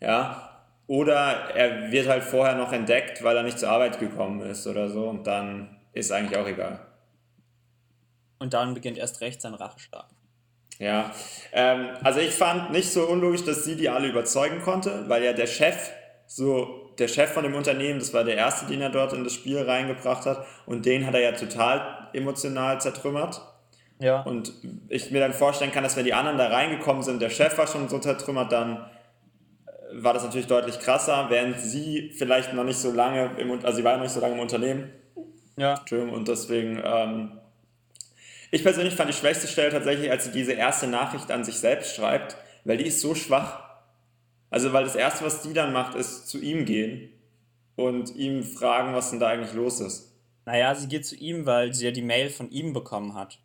[0.00, 0.51] ja,
[0.92, 4.90] oder er wird halt vorher noch entdeckt, weil er nicht zur Arbeit gekommen ist oder
[4.90, 6.80] so und dann ist eigentlich auch egal.
[8.38, 10.10] Und dann beginnt erst recht sein Rachestab.
[10.78, 11.10] Ja,
[11.54, 15.32] ähm, also ich fand nicht so unlogisch, dass sie die alle überzeugen konnte, weil ja
[15.32, 15.92] der Chef,
[16.26, 19.32] so der Chef von dem Unternehmen, das war der erste, den er dort in das
[19.32, 23.40] Spiel reingebracht hat und den hat er ja total emotional zertrümmert.
[23.98, 24.20] Ja.
[24.24, 24.52] Und
[24.90, 27.66] ich mir dann vorstellen kann, dass wenn die anderen da reingekommen sind, der Chef war
[27.66, 28.84] schon so zertrümmert, dann
[29.94, 33.84] war das natürlich deutlich krasser, während sie vielleicht noch nicht so lange, im, also sie
[33.84, 34.90] war noch nicht so lange im Unternehmen.
[35.56, 35.74] Ja.
[35.74, 37.38] Entschuldigung, und deswegen, ähm,
[38.50, 41.94] ich persönlich fand die schwächste Stelle tatsächlich, als sie diese erste Nachricht an sich selbst
[41.94, 43.62] schreibt, weil die ist so schwach.
[44.50, 47.08] Also, weil das erste, was die dann macht, ist zu ihm gehen
[47.76, 50.12] und ihm fragen, was denn da eigentlich los ist.
[50.44, 53.38] Naja, sie geht zu ihm, weil sie ja die Mail von ihm bekommen hat.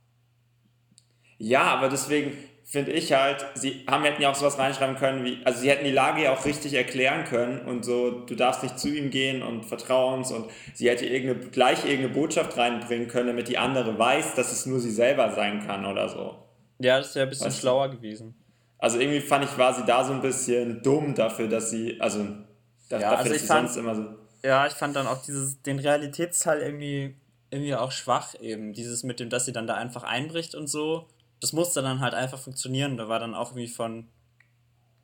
[1.37, 2.35] Ja, aber deswegen,
[2.69, 5.85] finde ich halt, sie haben, hätten ja auch sowas reinschreiben können wie, also sie hätten
[5.85, 9.41] die Lage ja auch richtig erklären können und so, du darfst nicht zu ihm gehen
[9.41, 14.35] und vertrauens und sie hätte irgendeine, gleich irgendeine Botschaft reinbringen können, damit die andere weiß,
[14.35, 16.35] dass es nur sie selber sein kann oder so.
[16.79, 18.35] Ja, das wäre ein bisschen weißt schlauer gewesen.
[18.79, 22.19] Also irgendwie fand ich, war sie da so ein bisschen dumm dafür, dass sie, also,
[22.19, 24.05] ja, dafür, also ich fand, sonst immer so.
[24.43, 27.15] Ja, ich fand dann auch dieses, den Realitätsteil irgendwie,
[27.49, 28.73] irgendwie auch schwach eben.
[28.73, 31.07] Dieses mit dem, dass sie dann da einfach einbricht und so
[31.39, 32.97] das musste dann halt einfach funktionieren.
[32.97, 34.07] Da war dann auch irgendwie von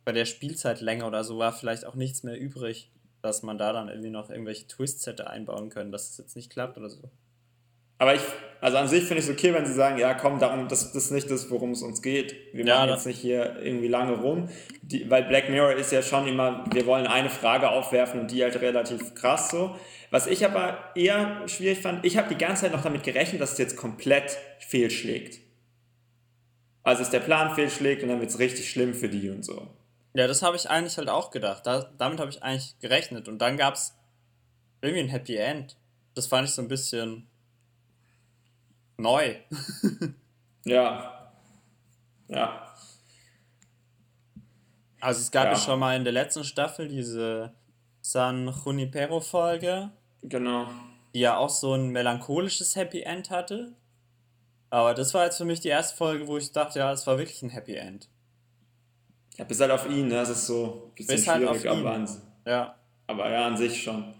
[0.05, 2.89] bei der Spielzeitlänge oder so war vielleicht auch nichts mehr übrig.
[3.21, 6.49] dass man da dann irgendwie noch irgendwelche Twists hätte einbauen können, dass es jetzt nicht
[6.49, 7.09] klappt oder so.
[7.97, 8.21] Aber ich,
[8.59, 11.05] also an sich finde ich es okay, wenn sie sagen, ja komm, darum, das, das
[11.05, 12.35] ist nicht das, worum es uns geht.
[12.53, 14.49] Wir ja, machen jetzt nicht hier irgendwie lange rum.
[14.81, 18.43] Die, weil Black Mirror ist ja schon immer, wir wollen eine Frage aufwerfen und die
[18.43, 19.73] halt relativ krass so.
[20.11, 23.53] Was ich aber eher schwierig fand, ich habe die ganze Zeit noch damit gerechnet, dass
[23.53, 25.39] es jetzt komplett fehlschlägt.
[26.83, 29.69] Also dass der Plan fehlschlägt und dann wird es richtig schlimm für die und so.
[30.13, 31.65] Ja, das habe ich eigentlich halt auch gedacht.
[31.65, 33.27] Da, damit habe ich eigentlich gerechnet.
[33.27, 33.97] Und dann gab es
[34.81, 35.77] irgendwie ein Happy End.
[36.13, 37.27] Das fand ich so ein bisschen
[38.97, 39.35] neu.
[40.65, 41.31] ja.
[42.27, 42.67] Ja.
[44.99, 45.51] Also es gab ja.
[45.53, 45.57] ja.
[45.57, 47.53] schon mal in der letzten Staffel diese
[48.01, 49.89] San Junipero-Folge.
[50.21, 50.67] Genau.
[51.15, 53.73] Die ja auch so ein melancholisches Happy End hatte.
[54.73, 57.19] Aber das war jetzt für mich die erste Folge, wo ich dachte, ja, es war
[57.19, 58.09] wirklich ein Happy End.
[59.37, 60.15] Ja, bis halt auf ihn, ne?
[60.15, 62.09] Das ist so ein bisschen bis halt schwierig, halt aber, an,
[62.47, 62.75] ja.
[63.05, 64.15] aber ja, an sich schon.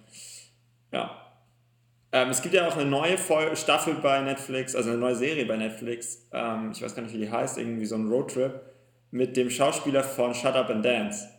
[0.91, 1.09] Ja.
[2.11, 3.17] Ähm, es gibt ja auch eine neue
[3.55, 6.27] Staffel bei Netflix, also eine neue Serie bei Netflix.
[6.31, 8.61] Ähm, ich weiß gar nicht, wie die heißt, irgendwie so ein Roadtrip
[9.09, 11.29] mit dem Schauspieler von Shut Up and Dance.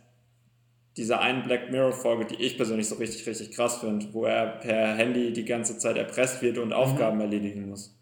[0.97, 4.93] Diese einen Black Mirror-Folge, die ich persönlich so richtig, richtig krass finde, wo er per
[4.95, 6.73] Handy die ganze Zeit erpresst wird und mhm.
[6.73, 7.95] Aufgaben erledigen muss.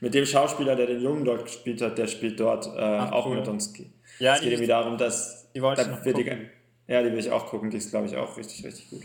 [0.00, 3.26] Mit dem Schauspieler, der den Jungen dort gespielt hat, der spielt dort äh, Ach, auch
[3.26, 3.36] cool.
[3.36, 3.72] mit uns.
[4.18, 5.52] Ja, es geht irgendwie darum, dass.
[5.52, 6.48] Die wollte ich noch gucken.
[6.86, 9.02] Die, ja, die will ich auch gucken, die ist, glaube ich, auch richtig, richtig gut.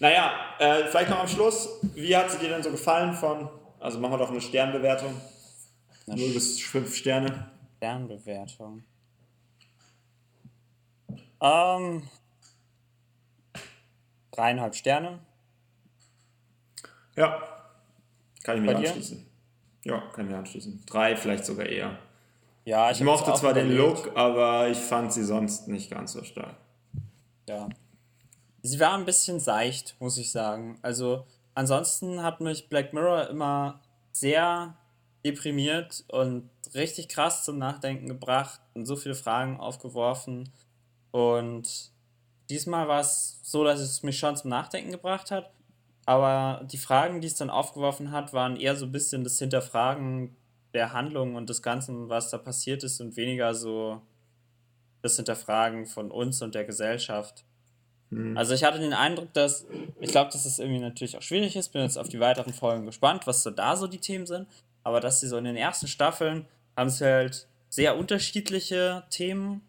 [0.00, 3.48] Naja, äh, vielleicht noch am Schluss, wie hat sie dir denn so gefallen von,
[3.80, 5.14] also machen wir doch eine Sternbewertung.
[6.06, 7.50] 0 bis 5 Sterne.
[7.78, 8.84] Sternbewertung.
[11.40, 12.08] Ähm,
[14.32, 15.20] dreieinhalb Sterne.
[17.16, 17.42] Ja,
[18.42, 19.26] kann ich mir anschließen.
[19.84, 20.82] Ja, kann ich anschließen.
[20.86, 21.98] Drei, vielleicht sogar eher.
[22.64, 26.24] Ja, ich, ich mochte zwar den Look, aber ich fand sie sonst nicht ganz so
[26.24, 26.56] stark.
[27.46, 27.68] Ja,
[28.66, 30.78] Sie war ein bisschen seicht, muss ich sagen.
[30.80, 34.74] Also ansonsten hat mich Black Mirror immer sehr
[35.22, 40.48] deprimiert und richtig krass zum Nachdenken gebracht und so viele Fragen aufgeworfen.
[41.10, 41.92] Und
[42.48, 45.52] diesmal war es so, dass es mich schon zum Nachdenken gebracht hat.
[46.06, 50.36] Aber die Fragen, die es dann aufgeworfen hat, waren eher so ein bisschen das Hinterfragen
[50.74, 54.02] der Handlung und des Ganzen, was da passiert ist und weniger so
[55.02, 57.44] das Hinterfragen von uns und der Gesellschaft.
[58.10, 58.36] Mhm.
[58.36, 59.66] Also ich hatte den Eindruck, dass,
[60.00, 62.86] ich glaube, dass es irgendwie natürlich auch schwierig ist, bin jetzt auf die weiteren Folgen
[62.86, 64.48] gespannt, was so da so die Themen sind,
[64.82, 69.62] aber dass sie so in den ersten Staffeln haben sie halt sehr unterschiedliche Themen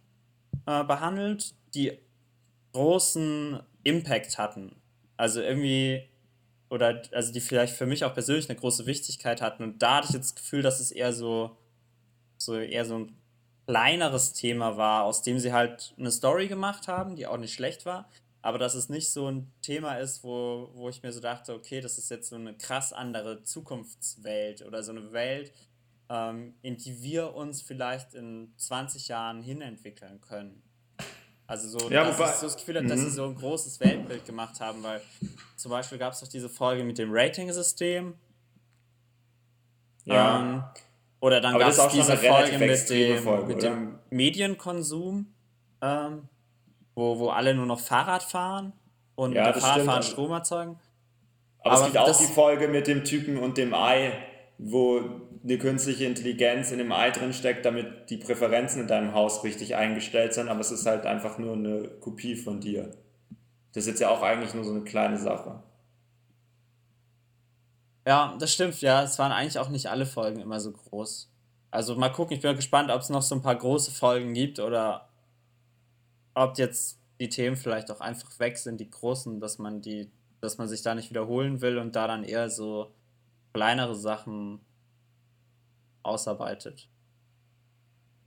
[0.66, 1.98] äh, behandelt, die
[2.74, 4.76] großen Impact hatten.
[5.18, 6.08] Also irgendwie,
[6.76, 9.64] oder also die vielleicht für mich auch persönlich eine große Wichtigkeit hatten.
[9.64, 11.58] Und da hatte ich jetzt das Gefühl, dass es eher so,
[12.38, 13.16] so eher so ein
[13.66, 17.86] kleineres Thema war, aus dem sie halt eine Story gemacht haben, die auch nicht schlecht
[17.86, 18.10] war,
[18.42, 21.80] aber dass es nicht so ein Thema ist, wo, wo ich mir so dachte, okay,
[21.80, 25.54] das ist jetzt so eine krass andere Zukunftswelt oder so eine Welt,
[26.10, 30.62] ähm, in die wir uns vielleicht in 20 Jahren hinentwickeln können.
[31.48, 33.12] Also so, ja, dass wobei, ich so das Gefühl habe, dass sie mhm.
[33.12, 35.02] so ein großes Weltbild gemacht haben, weil
[35.56, 38.16] zum Beispiel gab es doch diese Folge mit dem Rating-System.
[40.06, 40.40] Ja.
[40.40, 40.64] Ähm,
[41.20, 45.28] oder dann gab es diese Folge mit, dem, Folge, mit dem Medienkonsum.
[45.82, 46.30] Ähm,
[46.96, 48.74] wo, wo alle nur noch Fahrrad fahren
[49.16, 50.80] und ja, mit Fahrradfahren Strom erzeugen.
[51.60, 54.14] Aber, aber es gibt auch die Folge mit dem Typen und dem Ei,
[54.58, 55.02] wo
[55.46, 59.76] eine künstliche Intelligenz in dem Ei drin steckt, damit die Präferenzen in deinem Haus richtig
[59.76, 62.92] eingestellt sind, aber es ist halt einfach nur eine Kopie von dir.
[63.72, 65.62] Das ist jetzt ja auch eigentlich nur so eine kleine Sache.
[68.08, 69.04] Ja, das stimmt, ja.
[69.04, 71.32] Es waren eigentlich auch nicht alle Folgen immer so groß.
[71.70, 74.60] Also mal gucken, ich bin gespannt, ob es noch so ein paar große Folgen gibt
[74.60, 75.10] oder
[76.34, 80.10] ob jetzt die Themen vielleicht auch einfach weg sind, die großen, dass man die,
[80.42, 82.94] dass man sich da nicht wiederholen will und da dann eher so
[83.54, 84.62] kleinere Sachen
[86.06, 86.88] ausarbeitet.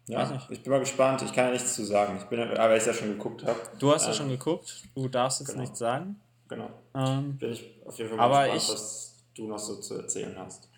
[0.08, 1.20] Ja, ich bin mal gespannt.
[1.22, 2.16] Ich kann ja nichts zu sagen.
[2.18, 3.60] Ich bin, aber ich es ja schon geguckt habe.
[3.78, 4.82] Du hast ähm, ja schon geguckt.
[4.94, 5.60] Du darfst jetzt genau.
[5.60, 6.18] nichts sagen.
[6.48, 6.70] Genau.
[6.94, 10.34] Ähm, bin ich auf jeden Fall mal gespannt, ich, was du noch so zu erzählen
[10.38, 10.70] hast.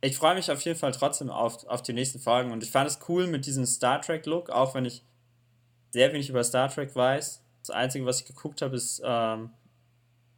[0.00, 2.88] Ich freue mich auf jeden Fall trotzdem auf, auf die nächsten Folgen und ich fand
[2.88, 5.04] es cool mit diesem Star Trek Look, auch wenn ich
[5.90, 7.42] sehr wenig über Star Trek weiß.
[7.60, 9.50] Das Einzige, was ich geguckt habe, ist ähm,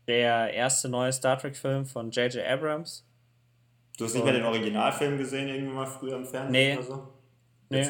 [0.08, 2.44] der erste neue Star Trek-Film von J.J.
[2.44, 3.06] Abrams.
[4.03, 6.76] Du hast nicht mehr den Originalfilm gesehen, irgendwann mal früher im Fernsehen nee.
[6.76, 7.09] oder so?
[7.68, 7.88] Nee.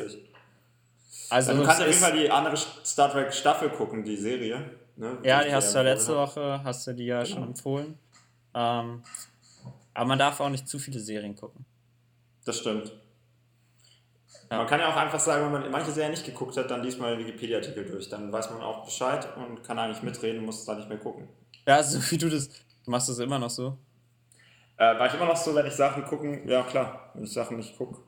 [1.30, 4.72] Also, du kannst auf jeden Fall die andere Star Trek Staffel gucken, die Serie.
[4.96, 5.16] Ne?
[5.24, 7.34] Ja, die hast du ja letzte Woche, hast du die ja genau.
[7.34, 7.98] schon empfohlen.
[8.54, 9.02] Ähm,
[9.94, 11.64] aber man darf auch nicht zu viele Serien gucken.
[12.44, 12.92] Das stimmt.
[14.50, 14.58] Ja.
[14.58, 17.00] Man kann ja auch einfach sagen, wenn man manche Serien nicht geguckt hat, dann liest
[17.00, 18.10] man den Wikipedia-Artikel durch.
[18.10, 21.26] Dann weiß man auch Bescheid und kann eigentlich mitreden, muss es da nicht mehr gucken.
[21.66, 22.50] Ja, so wie du das.
[22.84, 23.78] Machst du das immer noch so?
[24.82, 27.56] Äh, war ich immer noch so, wenn ich Sachen gucken, ja klar, wenn ich Sachen
[27.56, 28.00] nicht gucke.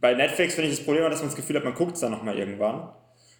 [0.00, 2.10] Bei Netflix finde ich das Problem, dass man das Gefühl hat, man guckt es dann
[2.10, 2.90] nochmal irgendwann.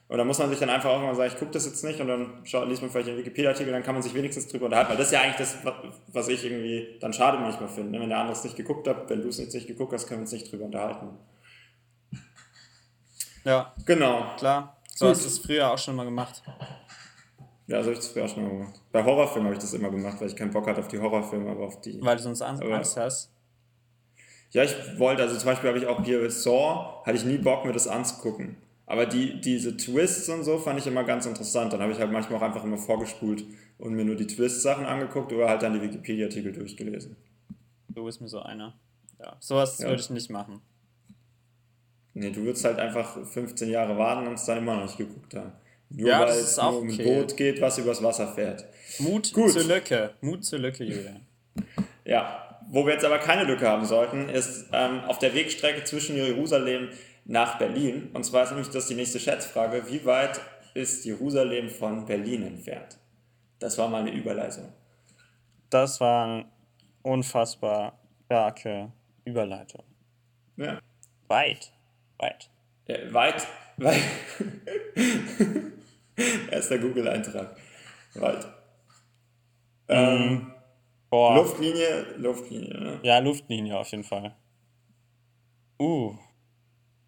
[0.07, 2.01] Und dann muss man sich dann einfach auch mal sagen, ich gucke das jetzt nicht
[2.01, 4.91] und dann schaut, liest man vielleicht den Wikipedia-Artikel, dann kann man sich wenigstens drüber unterhalten.
[4.91, 5.57] Weil das ist ja eigentlich das,
[6.13, 7.91] was ich irgendwie dann schade manchmal finde.
[7.91, 8.01] Ne?
[8.01, 10.21] Wenn der andere es nicht geguckt hat, wenn du es jetzt nicht geguckt hast, können
[10.21, 11.19] wir uns nicht drüber unterhalten.
[13.45, 13.75] Ja.
[13.87, 14.25] Genau.
[14.39, 14.77] Klar.
[14.95, 16.45] So hast du es früher auch schon mal gemacht.
[17.69, 18.81] Ja, so habe ich das früher auch schon mal gemacht.
[18.93, 21.51] Bei Horrorfilmen habe ich das immer gemacht, weil ich keinen Bock hatte auf die Horrorfilme,
[21.51, 22.01] aber auf die.
[22.03, 23.31] Weil du sonst Angst, aber, hast?
[24.51, 27.67] Ja, ich wollte, also zum Beispiel habe ich auch hier Saw, hatte ich nie Bock,
[27.67, 28.57] mir das anzugucken.
[28.87, 31.75] Aber die, diese Twists und so fand ich immer ganz interessant.
[31.75, 33.45] Dann habe ich halt manchmal auch einfach immer vorgespult
[33.77, 37.17] und mir nur die Twist-Sachen angeguckt oder halt dann die Wikipedia-Artikel durchgelesen.
[37.91, 38.73] Du bist mir so einer.
[39.19, 39.89] Ja, sowas ja.
[39.89, 40.63] würde ich nicht machen.
[42.15, 45.35] Nee, du würdest halt einfach 15 Jahre warten und es dann immer noch nicht geguckt
[45.35, 45.53] haben.
[45.91, 48.65] Nur ja, weil es um ein Boot geht, was übers Wasser fährt.
[48.99, 49.53] Mut Gut.
[49.53, 50.11] zur Lücke.
[50.21, 51.27] Mut zur Lücke, Julian.
[52.05, 56.17] Ja, wo wir jetzt aber keine Lücke haben sollten, ist ähm, auf der Wegstrecke zwischen
[56.17, 56.91] Jerusalem
[57.25, 58.11] nach Berlin.
[58.13, 59.85] Und zwar ist nämlich das die nächste Schätzfrage.
[59.89, 60.41] Wie weit
[60.75, 62.99] ist Jerusalem von Berlin entfernt?
[63.59, 64.73] Das war meine Überleitung.
[65.71, 66.45] Das war eine
[67.03, 68.93] unfassbar starke
[69.25, 69.85] Überleitung.
[70.57, 70.81] Ja.
[71.29, 71.73] Weit.
[72.19, 72.51] Weit.
[72.87, 73.47] Ja, weit.
[73.77, 74.03] Weit.
[76.51, 77.57] Erster Google-Eintrag.
[78.15, 78.45] Weit.
[79.89, 79.95] Mhm.
[79.95, 80.53] Ähm,
[81.11, 81.37] Boah.
[81.37, 83.01] Luftlinie, Luftlinie, ne?
[83.03, 84.37] Ja, Luftlinie auf jeden Fall.
[85.81, 86.15] Uh,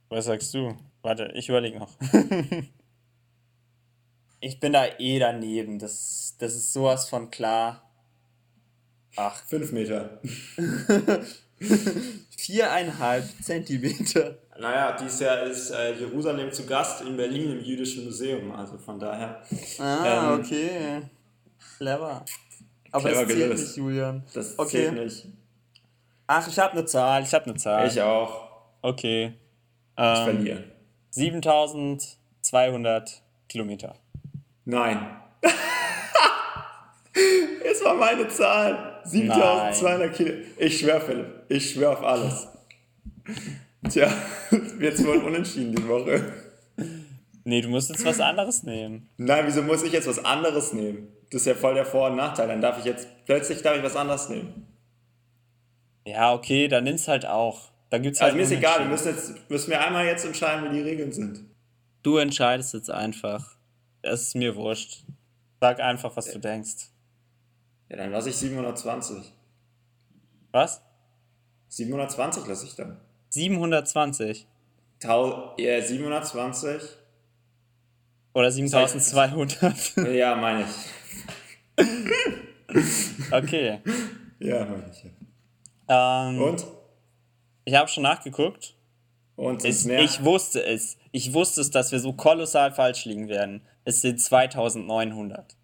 [0.09, 0.77] was sagst du?
[1.03, 1.99] Warte, ich überlege noch.
[4.41, 5.79] ich bin da eh daneben.
[5.79, 7.91] Das, das ist sowas von klar.
[9.17, 9.45] Ach.
[9.47, 10.21] Fünf Meter.
[12.37, 14.39] Viereinhalb Zentimeter.
[14.61, 18.53] Naja, dieses Jahr ist äh, Jerusalem zu Gast in Berlin im Jüdischen Museum.
[18.53, 19.41] Also von daher.
[19.79, 21.01] Ah, ähm, okay.
[21.79, 22.23] Clever.
[22.93, 23.69] Aber Clever das zählt gelöst.
[23.69, 24.23] nicht, Julian.
[24.35, 24.71] Das okay.
[24.71, 25.25] zählt nicht.
[26.27, 27.23] Ach, ich habe eine Zahl.
[27.23, 27.87] Ich habe eine Zahl.
[27.87, 28.51] Ich auch.
[28.83, 29.33] Okay.
[29.97, 30.65] Ähm, ich verliere.
[31.09, 33.95] 7200 Kilometer.
[34.67, 35.17] Nein.
[37.65, 39.01] es war meine Zahl.
[39.05, 40.47] 7200 Kilometer.
[40.59, 41.45] Ich schwöre, Philipp.
[41.49, 42.47] Ich schwöre auf alles.
[43.89, 44.13] Tja,
[44.81, 46.33] jetzt wohl unentschieden die Woche.
[47.45, 49.09] Nee, du musst jetzt was anderes nehmen.
[49.17, 51.09] Nein, wieso muss ich jetzt was anderes nehmen?
[51.31, 52.49] Das ist ja voll der Vor- und Nachteil.
[52.49, 54.67] Dann darf ich jetzt, plötzlich darf ich was anderes nehmen.
[56.05, 57.71] Ja, okay, dann nimm's halt auch.
[57.89, 60.71] Da gibt's halt also mir ist egal, wir müssen, jetzt, müssen wir einmal jetzt entscheiden,
[60.71, 61.45] wie die Regeln sind.
[62.03, 63.57] Du entscheidest jetzt einfach.
[64.03, 65.05] Es ist mir wurscht.
[65.61, 66.35] Sag einfach, was ja.
[66.35, 66.89] du denkst.
[67.89, 69.33] Ja, dann lasse ich 720.
[70.53, 70.83] Was?
[71.69, 72.97] 720 lasse ich dann.
[73.31, 74.47] 720?
[75.01, 76.83] Tau ja, 720.
[78.35, 79.97] Oder 7200.
[80.13, 81.87] ja, meine ich.
[83.33, 83.81] okay.
[84.39, 85.11] Ja, meine ich.
[85.89, 86.67] Ähm, Und?
[87.65, 88.75] Ich habe schon nachgeguckt.
[89.37, 90.99] Und es, ich wusste es.
[91.13, 93.63] Ich wusste es, dass wir so kolossal falsch liegen werden.
[93.85, 95.57] Es sind 2900.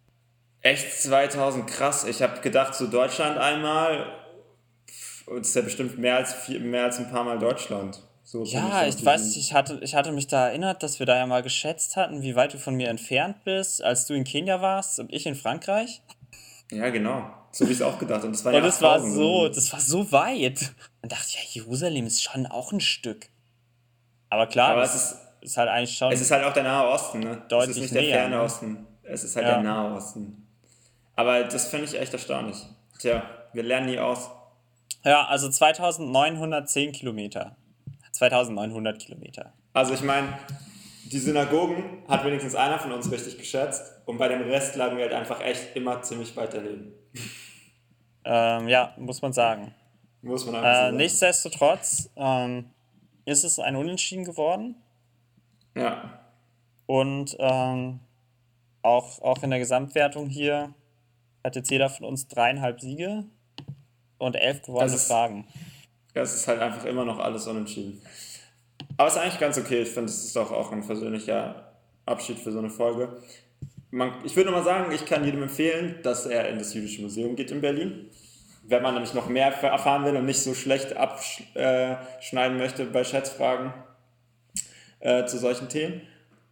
[0.63, 2.05] Echt 2000, krass.
[2.05, 4.07] Ich habe gedacht, so Deutschland einmal.
[5.27, 8.01] Und es ist ja bestimmt mehr als, vier, mehr als ein paar Mal Deutschland.
[8.23, 11.17] So ja, ich weiß nicht, ich hatte, ich hatte mich da erinnert, dass wir da
[11.17, 14.61] ja mal geschätzt hatten, wie weit du von mir entfernt bist, als du in Kenia
[14.61, 16.03] warst und ich in Frankreich.
[16.73, 17.31] Ja, genau.
[17.53, 18.25] So habe ich es auch gedacht.
[18.25, 20.73] Und das war, und ja das war so, das war so weit.
[21.03, 23.29] Dann dachte ich, ja, Jerusalem ist schon auch ein Stück.
[24.29, 26.13] Aber klar, Aber es ist, ist, halt eigentlich schon.
[26.13, 27.43] Es ist halt auch der Nahe Osten, ne?
[27.49, 28.43] Deutlich es ist nicht der näher, Ferne ne?
[28.43, 28.87] Osten.
[29.05, 29.55] Es ist halt ja.
[29.55, 30.49] der Nahe Osten.
[31.15, 32.57] Aber das finde ich echt erstaunlich.
[32.99, 33.23] Tja,
[33.53, 34.29] wir lernen nie aus.
[35.07, 37.57] Ja, also 2910 Kilometer.
[38.11, 39.53] 2900 Kilometer.
[39.73, 40.37] Also ich meine,
[41.05, 45.05] die Synagogen hat wenigstens einer von uns richtig geschätzt und bei dem Rest lagen wir
[45.05, 46.93] halt einfach echt immer ziemlich weit daneben.
[48.25, 49.73] Ähm, ja, muss man sagen.
[50.23, 50.97] Muss man einfach äh, sagen.
[50.97, 52.71] Nichtsdestotrotz ähm,
[53.27, 54.75] ist es ein Unentschieden geworden.
[55.77, 56.19] Ja.
[56.87, 58.01] Und ähm,
[58.83, 60.75] auch, auch in der Gesamtwertung hier
[61.45, 63.25] hat jetzt jeder von uns dreieinhalb Siege
[64.19, 65.47] und elf gewonnene ist, Fragen.
[66.15, 68.01] Das ist halt einfach immer noch alles unentschieden.
[68.97, 69.83] Aber es ist eigentlich ganz okay.
[69.83, 71.73] Ich finde, es ist doch auch ein persönlicher
[72.07, 73.17] Abschied für so eine Folge.
[73.91, 77.37] Man, ich würde mal sagen, ich kann jedem empfehlen, dass er in das Jüdische Museum
[77.37, 78.11] geht in Berlin.
[78.63, 83.73] Wenn man nämlich noch mehr erfahren will und nicht so schlecht abschneiden möchte bei Schätzfragen
[85.01, 86.03] äh, zu solchen Themen.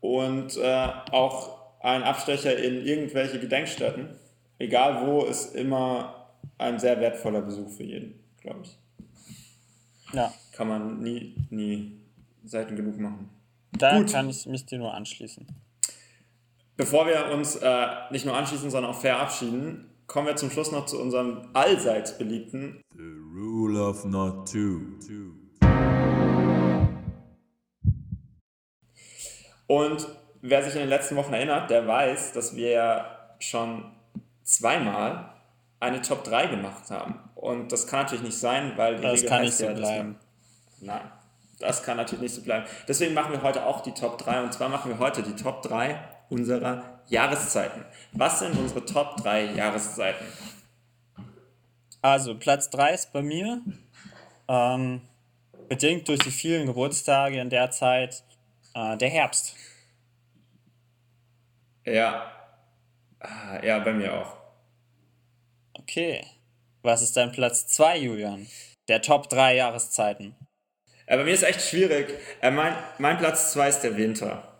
[0.00, 4.10] Und äh, auch ein Abstecher in irgendwelche Gedenkstätten
[4.58, 6.23] egal wo, ist immer
[6.58, 8.78] ein sehr wertvoller Besuch für jeden, glaube ich.
[10.12, 10.32] Ja.
[10.52, 12.00] Kann man nie, nie
[12.44, 13.28] selten genug machen.
[13.72, 14.12] Da Gut.
[14.12, 15.46] kann ich mich dir nur anschließen.
[16.76, 20.86] Bevor wir uns äh, nicht nur anschließen, sondern auch verabschieden, kommen wir zum Schluss noch
[20.86, 24.80] zu unserem allseits beliebten The Rule of Not Two.
[29.66, 30.06] Und
[30.42, 33.06] wer sich in den letzten Wochen erinnert, der weiß, dass wir
[33.38, 33.92] schon
[34.42, 35.33] zweimal
[35.80, 37.18] eine Top 3 gemacht haben.
[37.34, 40.18] Und das kann natürlich nicht sein, weil die das Regel kann nicht so bleiben.
[40.80, 41.12] Man, nein,
[41.58, 42.66] das kann natürlich nicht so bleiben.
[42.88, 45.62] Deswegen machen wir heute auch die Top 3 und zwar machen wir heute die Top
[45.62, 45.98] 3
[46.30, 47.84] unserer Jahreszeiten.
[48.12, 50.24] Was sind unsere Top 3 Jahreszeiten?
[52.02, 53.62] Also Platz 3 ist bei mir,
[54.48, 55.00] ähm,
[55.68, 58.22] bedingt durch die vielen Geburtstage in der Zeit,
[58.74, 59.56] äh, der Herbst.
[61.84, 62.30] Ja,
[63.20, 64.43] ah, ja, bei mir auch.
[65.84, 66.24] Okay.
[66.82, 68.46] Was ist dein Platz 2, Julian?
[68.88, 70.34] Der Top 3 Jahreszeiten.
[71.06, 72.06] Äh, bei mir ist echt schwierig.
[72.40, 74.50] Äh, mein, mein Platz 2 ist der Winter.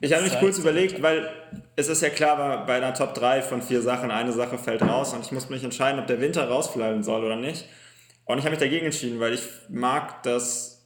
[0.00, 1.30] Ich habe mich kurz überlegt, weil
[1.76, 5.12] es ist ja klar, bei einer Top 3 von vier Sachen, eine Sache fällt raus
[5.12, 7.64] und ich muss mich entscheiden, ob der Winter rausfallen soll oder nicht.
[8.24, 10.77] Und ich habe mich dagegen entschieden, weil ich mag, dass,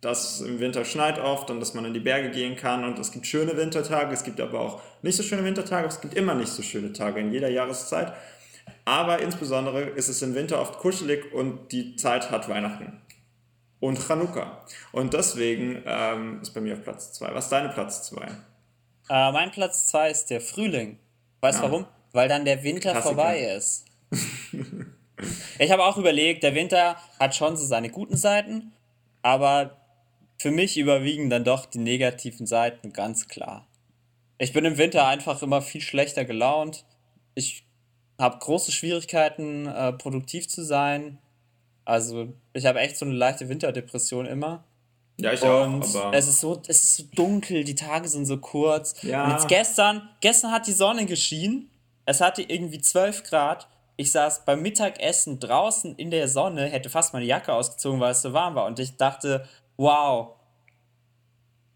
[0.00, 3.12] dass im Winter schneit oft und dass man in die Berge gehen kann und es
[3.12, 6.50] gibt schöne Wintertage, es gibt aber auch nicht so schöne Wintertage, es gibt immer nicht
[6.50, 8.12] so schöne Tage in jeder Jahreszeit.
[8.84, 13.00] Aber insbesondere ist es im Winter oft kuschelig und die Zeit hat Weihnachten
[13.80, 14.64] und Chanukka.
[14.92, 17.34] Und deswegen ähm, ist bei mir auf Platz 2.
[17.34, 18.26] Was ist deine Platz 2?
[19.08, 20.98] Äh, mein Platz 2 ist der Frühling.
[21.40, 21.70] Weißt du ja.
[21.70, 21.86] warum?
[22.12, 23.14] Weil dann der Winter Klassiker.
[23.14, 23.84] vorbei ist.
[25.58, 28.72] ich habe auch überlegt, der Winter hat schon so seine guten Seiten,
[29.26, 29.76] aber
[30.38, 33.66] für mich überwiegen dann doch die negativen Seiten ganz klar.
[34.38, 36.84] Ich bin im Winter einfach immer viel schlechter gelaunt.
[37.34, 37.64] Ich
[38.20, 41.18] habe große Schwierigkeiten, äh, produktiv zu sein.
[41.84, 44.62] Also, ich habe echt so eine leichte Winterdepression immer.
[45.16, 45.96] Ja, ich und auch.
[45.96, 49.02] Aber es ist so, es ist so dunkel, die Tage sind so kurz.
[49.02, 49.24] Ja.
[49.24, 51.68] Und jetzt gestern, gestern hat die Sonne geschienen.
[52.04, 53.66] Es hatte irgendwie 12 Grad.
[53.96, 58.22] Ich saß beim Mittagessen draußen in der Sonne, hätte fast meine Jacke ausgezogen, weil es
[58.22, 58.66] so warm war.
[58.66, 60.36] Und ich dachte, wow,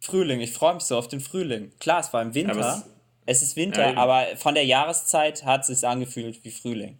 [0.01, 1.73] Frühling, ich freue mich so auf den Frühling.
[1.79, 2.59] Klar, es war im Winter.
[2.59, 2.83] Ja,
[3.27, 6.99] es ist Winter, ja, aber von der Jahreszeit hat es sich angefühlt wie Frühling.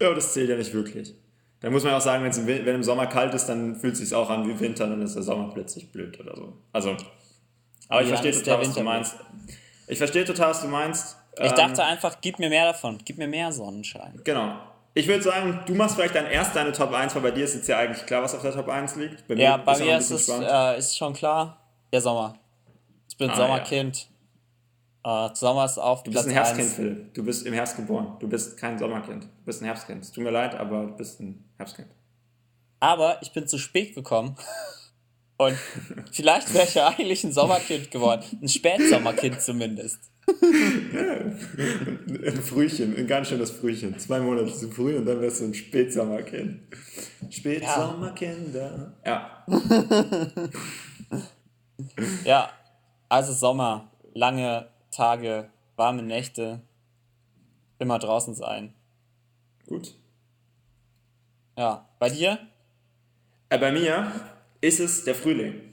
[0.00, 1.14] Ja, das zählt ja nicht wirklich.
[1.60, 4.14] Da muss man auch sagen, im, wenn im Sommer kalt ist, dann fühlt es sich
[4.14, 6.56] auch an wie Winter, dann ist der Sommer plötzlich blöd oder so.
[6.72, 6.96] Also,
[7.88, 9.16] aber ich verstehe total, was du meinst.
[9.88, 11.16] Ich verstehe total, was du meinst.
[11.38, 14.20] Ich ähm, dachte einfach, gib mir mehr davon, gib mir mehr Sonnenschein.
[14.24, 14.56] Genau.
[14.94, 17.54] Ich würde sagen, du machst vielleicht dann erst deine Top 1, weil bei dir ist
[17.54, 19.28] jetzt ja eigentlich klar, was auf der Top 1 liegt.
[19.28, 21.60] Bei ja, bei mir ist es äh, ist schon klar,
[21.92, 22.38] der Sommer.
[23.08, 24.08] Ich bin ah, Sommerkind.
[25.06, 27.14] Uh, Sommer ist auf Du bist ein Herbstkind, Philipp.
[27.14, 28.16] Du bist im Herbst geboren.
[28.18, 29.24] Du bist kein Sommerkind.
[29.24, 30.02] Du bist ein Herbstkind.
[30.02, 31.88] Es tut mir leid, aber du bist ein Herbstkind.
[32.80, 34.34] Aber ich bin zu spät gekommen.
[35.36, 35.56] Und
[36.10, 38.24] vielleicht wäre ich ja eigentlich ein Sommerkind geworden.
[38.40, 40.00] Ein Spätsommerkind zumindest.
[40.42, 43.98] Ein Frühchen, ein ganz schönes Frühchen.
[43.98, 46.60] Zwei Monate zu früh und dann wärst du ein Spätsommerkind.
[47.30, 48.94] Spätsommerkinder.
[49.04, 49.46] Ja.
[52.24, 52.50] ja,
[53.08, 53.90] also Sommer.
[54.14, 56.62] Lange Tage, warme Nächte,
[57.78, 58.72] immer draußen sein.
[59.66, 59.94] Gut.
[61.58, 62.38] Ja, bei dir?
[63.48, 64.10] Äh, bei mir
[64.60, 65.66] ist es der Frühling.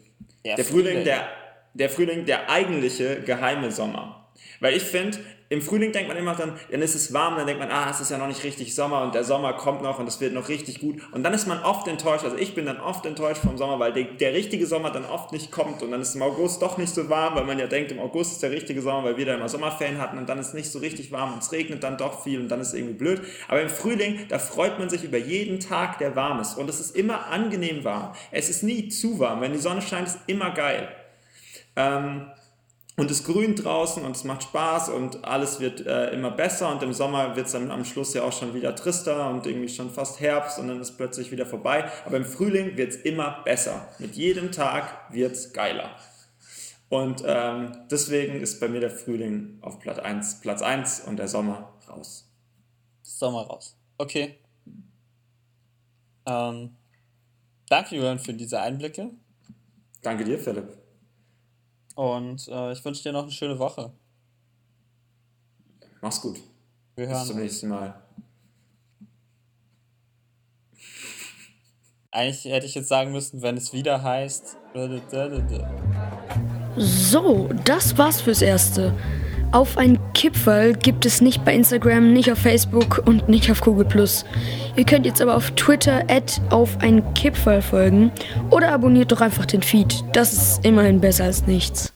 [0.45, 1.27] Der, der Frühling, Frühling, der,
[1.73, 4.22] der Frühling, der eigentliche geheime Sommer.
[4.63, 5.17] Weil ich finde,
[5.49, 7.99] im Frühling denkt man immer dann, dann ist es warm, dann denkt man, ah, es
[7.99, 10.47] ist ja noch nicht richtig Sommer und der Sommer kommt noch und es wird noch
[10.47, 11.01] richtig gut.
[11.11, 13.91] Und dann ist man oft enttäuscht, also ich bin dann oft enttäuscht vom Sommer, weil
[13.91, 16.95] der, der richtige Sommer dann oft nicht kommt und dann ist im August doch nicht
[16.95, 19.35] so warm, weil man ja denkt, im August ist der richtige Sommer, weil wir da
[19.35, 22.23] immer Sommerferien hatten und dann ist nicht so richtig warm und es regnet dann doch
[22.23, 23.21] viel und dann ist es irgendwie blöd.
[23.49, 26.79] Aber im Frühling, da freut man sich über jeden Tag, der warm ist und es
[26.79, 28.13] ist immer angenehm warm.
[28.31, 29.41] Es ist nie zu warm.
[29.41, 30.87] Wenn die Sonne scheint, ist immer geil.
[31.75, 32.27] Ähm,
[32.95, 36.83] und es grünt draußen und es macht Spaß und alles wird äh, immer besser und
[36.83, 39.89] im Sommer wird es dann am Schluss ja auch schon wieder trister und irgendwie schon
[39.89, 41.89] fast Herbst und dann ist plötzlich wieder vorbei.
[42.05, 43.87] Aber im Frühling wird es immer besser.
[43.97, 45.89] Mit jedem Tag wird es geiler.
[46.89, 51.27] Und ähm, deswegen ist bei mir der Frühling auf Platz 1, Platz 1 und der
[51.27, 52.29] Sommer raus.
[53.01, 53.75] Sommer raus.
[53.97, 54.37] Okay.
[56.27, 56.75] Ähm,
[57.67, 59.09] danke, Julian, für diese Einblicke.
[60.03, 60.82] Danke dir, Philipp.
[61.95, 63.91] Und äh, ich wünsche dir noch eine schöne Woche.
[66.01, 66.39] Mach's gut.
[66.95, 68.03] Wir hören Bis zum nächsten Mal.
[72.11, 74.57] Eigentlich hätte ich jetzt sagen müssen, wenn es wieder heißt.
[76.75, 78.93] So, das war's fürs Erste.
[79.53, 83.87] Auf ein Kipferl gibt es nicht bei Instagram, nicht auf Facebook und nicht auf Google+.
[84.75, 86.03] Ihr könnt jetzt aber auf Twitter
[86.49, 88.11] auf ein Kipferl folgen
[88.49, 90.03] oder abonniert doch einfach den Feed.
[90.13, 91.93] Das ist immerhin besser als nichts.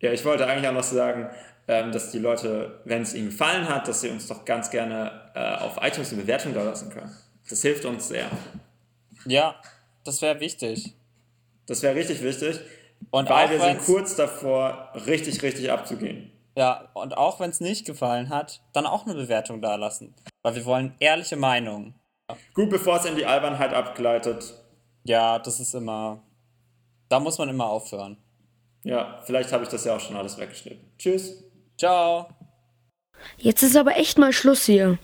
[0.00, 1.30] Ja, ich wollte eigentlich auch noch sagen,
[1.68, 5.12] ähm, dass die Leute, wenn es ihnen gefallen hat, dass sie uns doch ganz gerne
[5.36, 7.14] äh, auf iTunes eine Bewertung da lassen können.
[7.48, 8.26] Das hilft uns sehr.
[9.26, 9.54] Ja,
[10.04, 10.92] das wäre wichtig.
[11.66, 12.58] Das wäre richtig wichtig.
[13.12, 16.32] Und weil wir sind kurz davor, richtig, richtig abzugehen.
[16.56, 20.14] Ja, und auch wenn es nicht gefallen hat, dann auch eine Bewertung da lassen.
[20.42, 21.94] Weil wir wollen ehrliche Meinungen.
[22.54, 24.54] Gut, bevor es in die Albernheit abgleitet.
[25.04, 26.22] Ja, das ist immer.
[27.08, 28.16] Da muss man immer aufhören.
[28.82, 30.92] Ja, vielleicht habe ich das ja auch schon alles weggeschnitten.
[30.98, 31.44] Tschüss.
[31.76, 32.28] Ciao.
[33.36, 34.98] Jetzt ist aber echt mal Schluss hier.